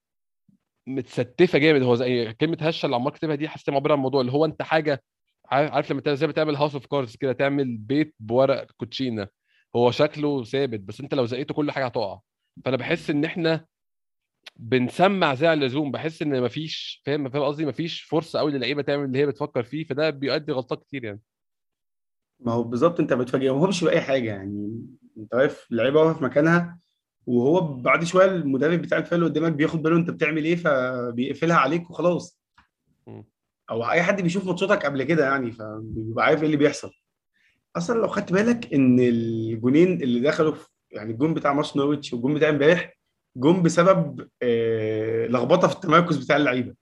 [0.87, 1.81] متستفة جامد.
[1.81, 4.61] هو زي كلمة هشة اللي عمار كاتبها دي حاسس معبره عن الموضوع اللي هو أنت
[4.61, 5.03] حاجة
[5.51, 9.27] عارف لما زي ما تعمل house of cards كده تعمل بيت بورق كوتشينة.
[9.75, 12.19] هو شكله ثابت بس أنت لو زقيته كل حاجة هتقع.
[12.65, 13.65] فأنا بحس إن إحنا
[14.55, 15.91] بنسمع زي على اللزوم.
[15.91, 19.85] بحس إن مفيش فاهم؟ فاهم قصدي؟ مفيش فرصة قوي للعيبة تعمل اللي هي بتفكر فيه.
[19.85, 21.21] فده بيؤدي غلطات كتير يعني.
[22.39, 24.85] ما هو بالظبط أنت ما بتفاجئهمش بأي حاجة يعني.
[25.17, 26.79] انت واقف اللعيبه واقفة في مكانها
[27.25, 31.89] وهو بعد شوية المدرب بتاع الفريق اللي قدامك بياخد باله انت بتعمل إيه فبيقفلها عليك
[31.89, 32.39] وخلاص.
[33.69, 36.91] أو اي حد بيشوف ماتشاتك قبل كده يعني فبيبقى عارف إيه اللي بيحصل.
[37.75, 42.33] أصلا لو خدت بالك ان الجونين اللي دخلوا في يعني الجون بتاع ماتش نويتش والجون
[42.33, 42.97] بتاع امبارح
[43.37, 46.75] جون بسبب آه، لخبطة في التمركز بتاع اللعيبة.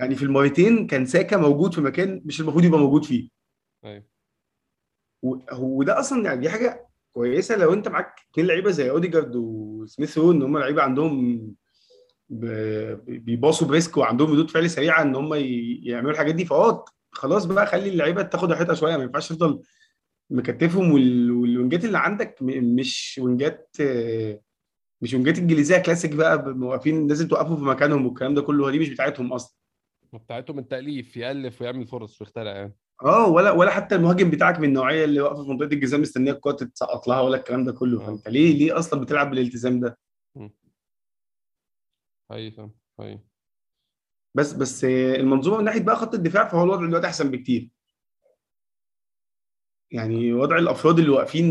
[0.00, 3.28] يعني في المرتين كان ساكا موجود في مكان مش المفروض يبقى موجود فيه.
[3.84, 4.04] أيوه.
[5.52, 6.87] وده أصلا يعني دي حاجة
[7.18, 11.40] كويسة لو أنت معاك اتنين لعيبة زي أوديجارد وسميث رو إن هم لعيبة عندهم
[13.08, 15.34] بيباصوا ب risk وعندهم ردود فعل سريعة إن هم
[15.82, 19.62] يعملوا الحاجات دي فأه خلاص بقى خلي اللعيبة تاخد راحتها شوية ما ينفعش تفضل
[20.30, 24.40] مكتفهم وال- والوينجات اللي عندك مش وينجات آه،
[25.02, 28.88] مش وينجات إنجليزية كلاسيك بقى واقفين لازم توقفوا في مكانهم والكلام ده كله دي مش
[28.90, 29.56] بتاعتهم أصلا.
[30.12, 32.74] بتاعتهم التأليف يألف ويعمل فرص ويخترع يعني.
[33.04, 36.52] آه ولا ولا حتى المهاجم بتاعك من النوعية اللي واقفة في منطقة الجزاء مستنية الكورة
[36.52, 38.02] تتسقط لها ولا الكلام ده كله.
[38.02, 38.06] آه.
[38.06, 39.98] فأنت ليه ليه أصلا بتلعب بالالتزام ده؟
[42.28, 43.18] فاهم حقيقي.
[44.34, 47.70] بس بس المنظومة من ناحية بقى خط الدفاع فهو الوضع دلوقتي أحسن بكتير.
[49.90, 51.48] يعني وضع الأفراد اللي واقفين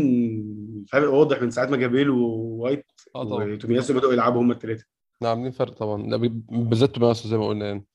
[0.88, 3.52] فرق واضح من ساعه ما جابرييل ووايت آه طبعا.
[3.52, 4.84] وتومياسو بدأوا يلعبوا هم الثلاثه
[5.16, 6.16] إحنا عاملين فرق طبعا.
[6.50, 7.86] بالذات تومياسو زي ما قلنا يعني.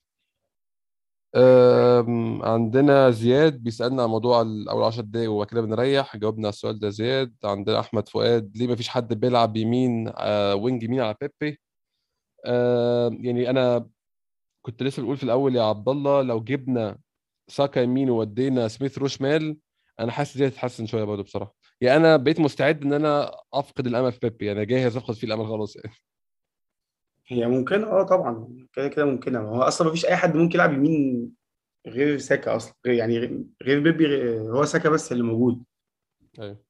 [2.42, 6.90] عندنا زياد بيسألنا عن موضوع أول 10 دقايق وبعد كده بنريح جاوبنا على السؤال ده
[6.90, 7.34] زياد.
[7.44, 11.60] عندنا أحمد فؤاد ليه مفيش حد بيلعب يمين آه wing يمين على بيبي؟
[12.46, 13.88] آه يعني أنا
[14.62, 16.98] كنت لسه بقول في الأول يا عبد الله لو جبنا
[17.48, 19.58] ساكا يمين وودينا سميث رو شمال
[20.00, 21.56] أنا حاسس دي هتتحسن شوية برضه بصراحة.
[21.80, 25.46] يعني أنا بقيت مستعد إن أنا أفقد الأمل في بيبي يعني جاهز أفقد فيه الأمل
[25.46, 25.92] خلاص يعني.
[27.26, 28.66] هي ممكنة آه طبعا.
[28.72, 29.38] كده كده ممكنة.
[29.40, 31.30] هو أصلا ما فيش أي حد ممكن يلعب يمين
[31.86, 32.74] غير ساكا أصلا.
[32.86, 35.64] غير يعني غير غير بيبي هو ساكا بس اللي موجود.
[36.40, 36.64] أيوه.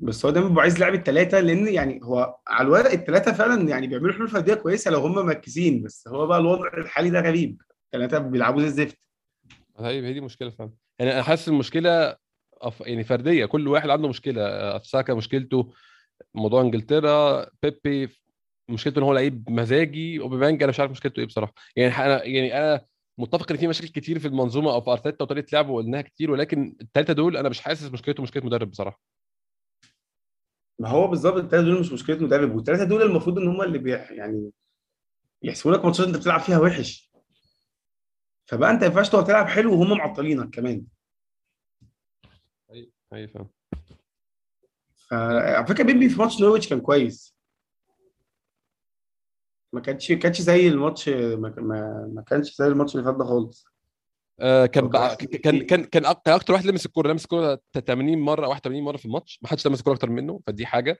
[0.00, 3.86] بس هو دايما بيبقى عايز يلعب الثلاثه لأن يعني هو على الورق الثلاثه فعلا يعني
[3.86, 5.82] بيعملوا حلول فردية كويسة لو هم مركزين.
[5.82, 7.62] بس هو بقى الوضع الحالي ده غريب.
[7.84, 8.98] الثلاثه بيلعبوا زي الزفت.
[9.78, 10.70] هي هي دي مشكلة فعلا.
[10.98, 12.16] يعني أنا حاسس المشكلة
[12.54, 12.80] أف...
[12.80, 13.46] يعني فردية.
[13.46, 14.42] كل واحد عنده مشكلة.
[14.76, 15.72] افساكا مشكلته
[16.34, 18.08] موضوع إنجلترا بيبي
[18.68, 21.54] مشكلته إن هو لعيب مزاجي أوباميانج أنا مش عارف مشكلته إيه بصراحة.
[21.76, 22.86] يعني أنا يعني أنا
[23.18, 26.76] متفق إن في مشاكل كتير في المنظومة أو في أرتيتا وطريقة لعبه وقلناها كتير ولكن
[26.80, 29.00] الثلاثه دول أنا مش حاسس مشكلته مشكلة مدرب بصراحة.
[30.78, 33.90] ما هو بالظبط الثلاثه دول مش مشكلة مدرب والثلاثه دول المفروض إن هم اللي بي
[33.90, 34.50] يعني
[35.42, 37.12] يحسبوا لك ماتشات أنت بتلعب فيها وحش.
[38.46, 40.84] فبقى أنت ما ينفعش تقعد تلعب حلو وهم معطلينك كمان.
[43.12, 43.48] اي فاهم.
[45.10, 47.31] فعلى فكرة بيبي في ماتش نورويتش كان كويس.
[49.72, 53.64] ما كانش كانش زي الماتش ما, ما, ما كانش زي الماتش اللي فات ده خالص
[54.40, 55.62] آه كان بقى كان.
[55.62, 59.48] كان كان أكتر واحد لمس الكورة لمس الكورة 80 مرة 81 مرة في الماتش ما
[59.48, 60.98] حدش لمس الكورة أكتر منه فدي حاجة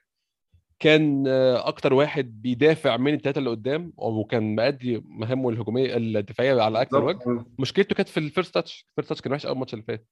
[0.79, 6.81] كان آه، أكتر واحد بيدافع من الثلاثه اللي قدام وكان مأدي مهامه الهجومية الدفاعية على
[6.81, 7.45] اكمل وجه.
[7.59, 10.07] مشكلته كانت في ال first touch ال first touch كان وحش قوي الماتش اللي فات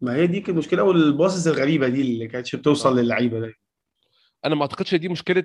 [0.00, 3.02] ما هي دي كانت مشكلة والباصص الغريبة دي اللي كانتش بتوصل آه.
[3.02, 3.54] للعيبة ده
[4.44, 5.44] أنا ما أعتقدش دي مشكلة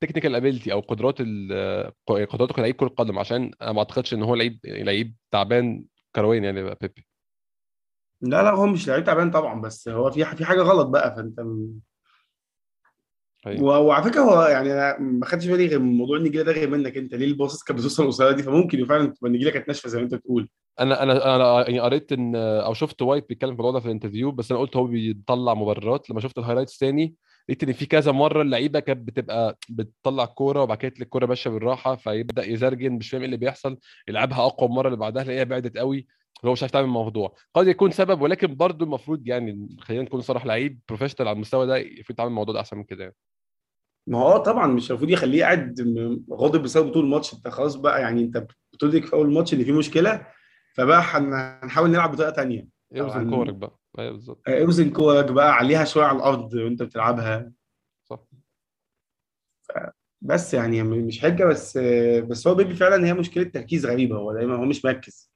[0.00, 4.34] technical ability أو قدرات ال- قدراته كلاعب كرة قدم عشان أنا ما أعتقدش إن هو
[4.34, 5.84] لعيب لعيب تعبان
[6.16, 7.06] كرويا يعني بقى بيبي.
[8.20, 11.40] لا لا هو مش لعيب تعبان طبعا بس هو في في حاجة غلط بقى فأنت
[11.40, 11.80] م-
[13.46, 13.62] أيوة.
[13.62, 16.70] و- وعلى فكرة هو يعني أنا ما خدتش بالي غير من موضوع النجيلة ده غير
[16.70, 19.98] منك أنت ليه الباصص كانت بتوصل قصيره دي؟ فممكن فعلا تبقى النجيلة كانت ناشفة زي
[19.98, 20.48] ما أنت بتقول.
[20.80, 23.90] أنا أنا أنا يعني قريت إن أو شفت وايت بيتكلم في الموضوع ده في ال
[23.90, 27.14] interview بس أنا قلت هو بيطلع مبررات لما شفت ال highlights تاني
[27.48, 31.96] لقيت إن في كذا مرة اللعيبة كانت بتبقى بتطلع الكورة وبعد كده الكورة ماشية بالراحة
[31.96, 33.78] فيبدأ يزرجن مش فاهم إيه اللي بيحصل
[34.08, 35.96] يلعبها أقوى المره اللي بعدها تلاقيها بعدت قوي
[36.40, 37.34] اللي هو مش عارف يتعامل مع الموضوع.
[37.54, 41.76] قد يكون سبب ولكن برضه المفروض يعني خلينا نكون صراحة لعيب professional على المستوى ده
[41.76, 43.16] المفروض يتعامل الموضوع ده أحسن من كده يعني.
[44.08, 45.80] ما هو طبعا مش المفروض يخليه قاعد
[46.32, 47.34] غاضب بسبب طول الماتش.
[47.34, 50.26] أنت خلاص بقى يعني أنت بتدرك في أول الماتش إن في مشكلة
[50.74, 52.68] فبقى هن- هنحاول نلعب بطريقة تانية.
[52.96, 53.30] اوزن طبعاً.
[53.30, 53.78] كورك بقى.
[53.98, 54.42] أيوه بالظبط.
[54.48, 57.52] آه، اوزن كورك بقى عليها شوية على الأرض وأنت بتلعبها.
[58.04, 58.20] صح.
[60.20, 64.16] بس يعني مش حجة بس آه، بس هو بيبي فعلا هي مشكلة تركيز غريبة.
[64.16, 65.30] هو دايما هو مش مركز.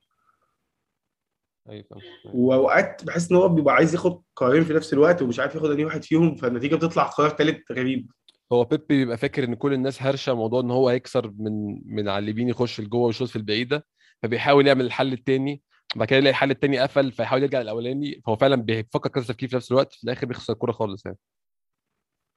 [1.69, 2.37] أيوه أيوة.
[2.37, 5.85] وأوقات بحس إن هو بيبقى عايز ياخد قرارين في نفس الوقت ومش عارف ياخد انهي
[5.85, 8.11] واحد فيهم فالنتيجة بتطلع قرار ثالث غريب.
[8.53, 12.25] هو بيبي بيبقى فاكر إن كل الناس هرشة موضوع إن هو هيكسر من من على
[12.25, 13.87] اليمين يخش لجوه ويشوط في البعيدة
[14.23, 15.63] فبيحاول يعمل الحل التاني.
[15.97, 18.20] بعد كده يلاقي الحل التاني قفل فيحاول يرجع للأولاني.
[18.26, 21.18] فهو فعلا بيفكر كذا تفكير في نفس الوقت في الآخر بيخسر الكورة خالص يعني.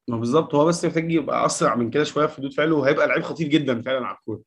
[0.09, 3.23] ما بالظبط هو بس محتاج يبقى أسرع من كده شوية في ردود فعله وهيبقى لعيب
[3.23, 4.41] خطير جدا فعلا على الكورة.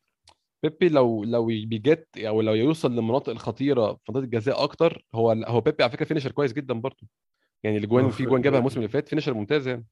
[0.63, 5.61] بيبي لو لو بيجت أو لو يوصل للمناطق الخطيرة في منطقه الجزاء أكتر هو هو
[5.61, 7.07] بيبي على فكرة فينيشر كويس جدا برضه.
[7.63, 9.85] يعني الاجوان هو في جوان جابها الموسم اللي فات finisher ممتاز يعني.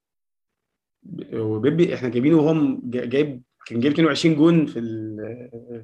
[1.34, 4.74] وبيبي إحنا جايبينه جا- جايب كان جايب 22 جون في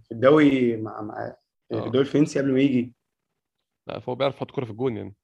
[0.04, 1.36] في الدوري مع مع
[1.72, 1.86] آه.
[1.86, 2.94] الدوري الفرنسي قبل ما يجي.
[3.88, 5.16] لا، فهو بيعرف يحط كورة في الجون يعني.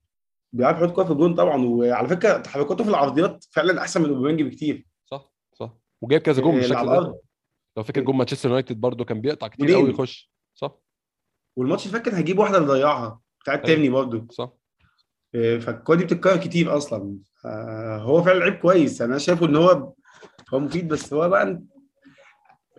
[0.54, 4.42] بيعرف يحط كورة في الجون طبعا وعلى فكرة تحركاته في العرضيات فعلا أحسن من أوباميانج
[4.44, 4.88] بكتير.
[5.06, 5.74] صح صح.
[6.02, 7.22] وجايب كذا جون اللي بالشكل ده.
[7.78, 9.76] لو فاكر جون مانشستر يونايتد برضه كان بيقطع كتير.
[9.76, 10.32] قوي يخش.
[10.56, 10.76] صح.
[11.56, 13.68] والماتش اللي فات كان هيجيب واحدة اللي ضيعها بتاعت أيوة.
[13.68, 14.28] تيرني برضه.
[14.32, 14.54] صح.
[15.36, 17.18] آه، فالكورة دي بتتكرر كتير أصلا.
[17.46, 19.02] آه، هو فعلا لعيب كويس.
[19.02, 19.94] أنا شايفه إن هو
[20.54, 21.62] هو مفيد بس هو بقى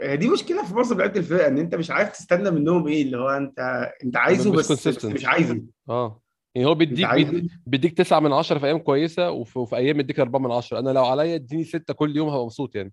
[0.02, 3.28] دي مشكلة في معظم لعيبه الفرقه إن أنت مش عارف تستنى منهم إيه اللي هو
[3.28, 3.58] أنت
[4.04, 5.04] أنت عايزه بس, بس consistent.
[5.14, 5.62] مش عايزه.
[5.88, 6.22] آه.
[6.54, 10.20] يعني هو بيديك بيديك, بيديك 9 من 10 في أيام كويسة وفي, وفي أيام يديك
[10.20, 12.92] 4 من 10 أنا لو عليا اديني 6 كل يوم هبقى مبسوط يعني.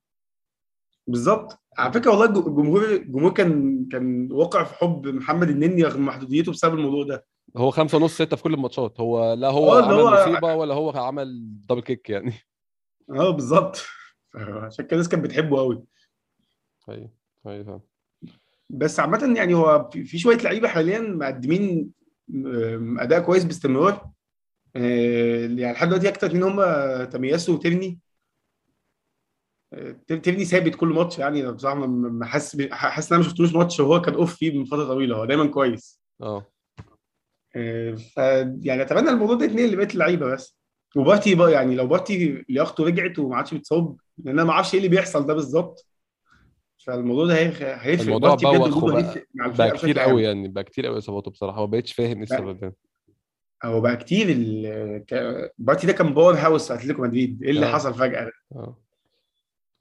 [1.07, 1.59] بالظبط.
[1.77, 6.51] على فكرة والله الج- الجمهور الجمهور كان كان واقع في حب محمد النني رغم محدوديته
[6.51, 7.25] بسبب الموضوع ده.
[7.57, 8.99] هو 5 ونص 6 في كل الماتشات.
[8.99, 12.33] هو لا هو آه عمل هو مصيبة ولا هو عمل دبل كيك يعني.
[13.09, 13.83] آه بالظبط.
[14.35, 15.83] عشان كده الناس كانت بتحبه قوي
[16.89, 17.09] أيوه
[17.47, 17.81] أيوه فاهم.
[18.69, 21.91] بس عامة يعني هو في شوية لعيبة حاليا مقدمين
[22.99, 24.09] أداء كويس باستمرار.
[24.75, 26.61] آه، يعني لحد دلوقتي أكتر اتنين هم
[27.03, 27.99] تمياسو وتبني
[29.73, 33.79] آه، تبني ثابت كل ماتش يعني ما ما حاسس حاسس إن أنا ما شفتلوش ماتش.
[33.79, 36.01] وهو كان أوف فيه من فترة طويلة هو دايما كويس.
[36.21, 36.45] آه.
[37.55, 38.17] آه، ف
[38.61, 40.57] يعني أتمنى الموضوع ده يتنقل لبقية اللعيبة بس.
[40.95, 44.79] وبارتي بقى يعني لو بارتي لياقته رجعت وما عادش بيتصاب لأن أنا ما أعرفش إيه
[44.79, 45.85] اللي بيحصل ده بالظبط.
[46.85, 48.01] فالموضوع ده هيفرق.
[48.01, 51.59] الموضوع بوخ بقى الفرقة كتير قوي يعني بقى كتير قوي إصاباته بصراحة.
[51.59, 52.75] ما بقتش فاهم إيه السبب ده.
[53.63, 55.51] هو بقى كتير ال...
[55.57, 57.43] بارتي ده كان power house أتلتيكو مدريد.
[57.43, 57.71] إيه اللي آه.
[57.71, 58.77] حصل فجأة؟ ده آه.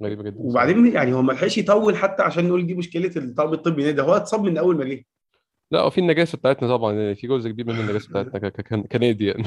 [0.03, 3.93] غريبة جدا وبعدين يعني هو ما لحقش يطول حتى عشان نقول دي مشكلة الطاقم الطبي
[3.93, 5.05] ده هو اتصاب من أول ما جه.
[5.71, 9.45] لا وفي النجاسة بتاعتنا طبعا يعني في جزء كبير من النجاسة بتاعتنا كنادي يعني.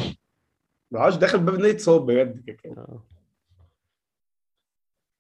[0.92, 2.58] ما داخل باب النادي اتصاب بجد.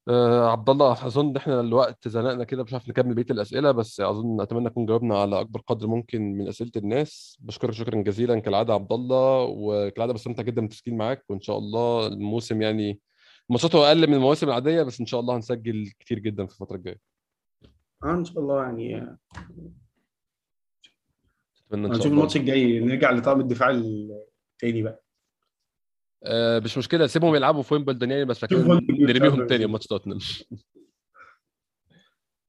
[0.09, 0.51] آه.
[0.51, 4.65] عبد الله أظن إحنا الوقت زنقنا كده مش عارف نكمل بقية الأسئلة بس أظن أتمنى
[4.65, 7.37] نكون جاوبنا على أكبر قدر ممكن من أسئلة الناس.
[7.41, 12.61] بشكرك شكرا جزيلا كالعادة عبد الله وكالعادة بستمتع جدا بالتسجيل معاك وإن شاء الله الموسم
[12.61, 12.99] يعني
[13.49, 16.99] ماتشاته أقل من المواسم العادية بس إن شاء الله هنسجل كتير جدا في الفترة الجاية.
[18.03, 19.17] آه إن شاء الله يعني.
[21.67, 22.17] أتمنى إن شاء هنشوف الله.
[22.17, 25.03] الماتش الجاي نرجع لطاقم الدفاع التاني بقى.
[26.23, 29.65] آه مش مشكلة سيبهم يلعبوا في ويمبلدون يعني بس نرميهم تاني.
[29.65, 30.19] ماتش توتنهام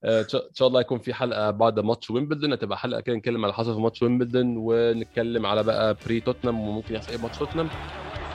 [0.03, 3.43] آه، إن شاء الله يكون في حلقة بعد ماتش ويمبلدون هتبقى حلقة كده نتكلم على
[3.45, 7.69] اللي حصل في ماتش ويمبلدون ونتكلم على بقى pre توتنهام وممكن يحصل إيه ماتش توتنهام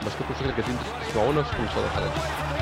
[0.07, 0.79] بشكركم شكرا جزيلا
[1.09, 2.54] تسمعونا واشوفكم إن شاء الله الحلقة.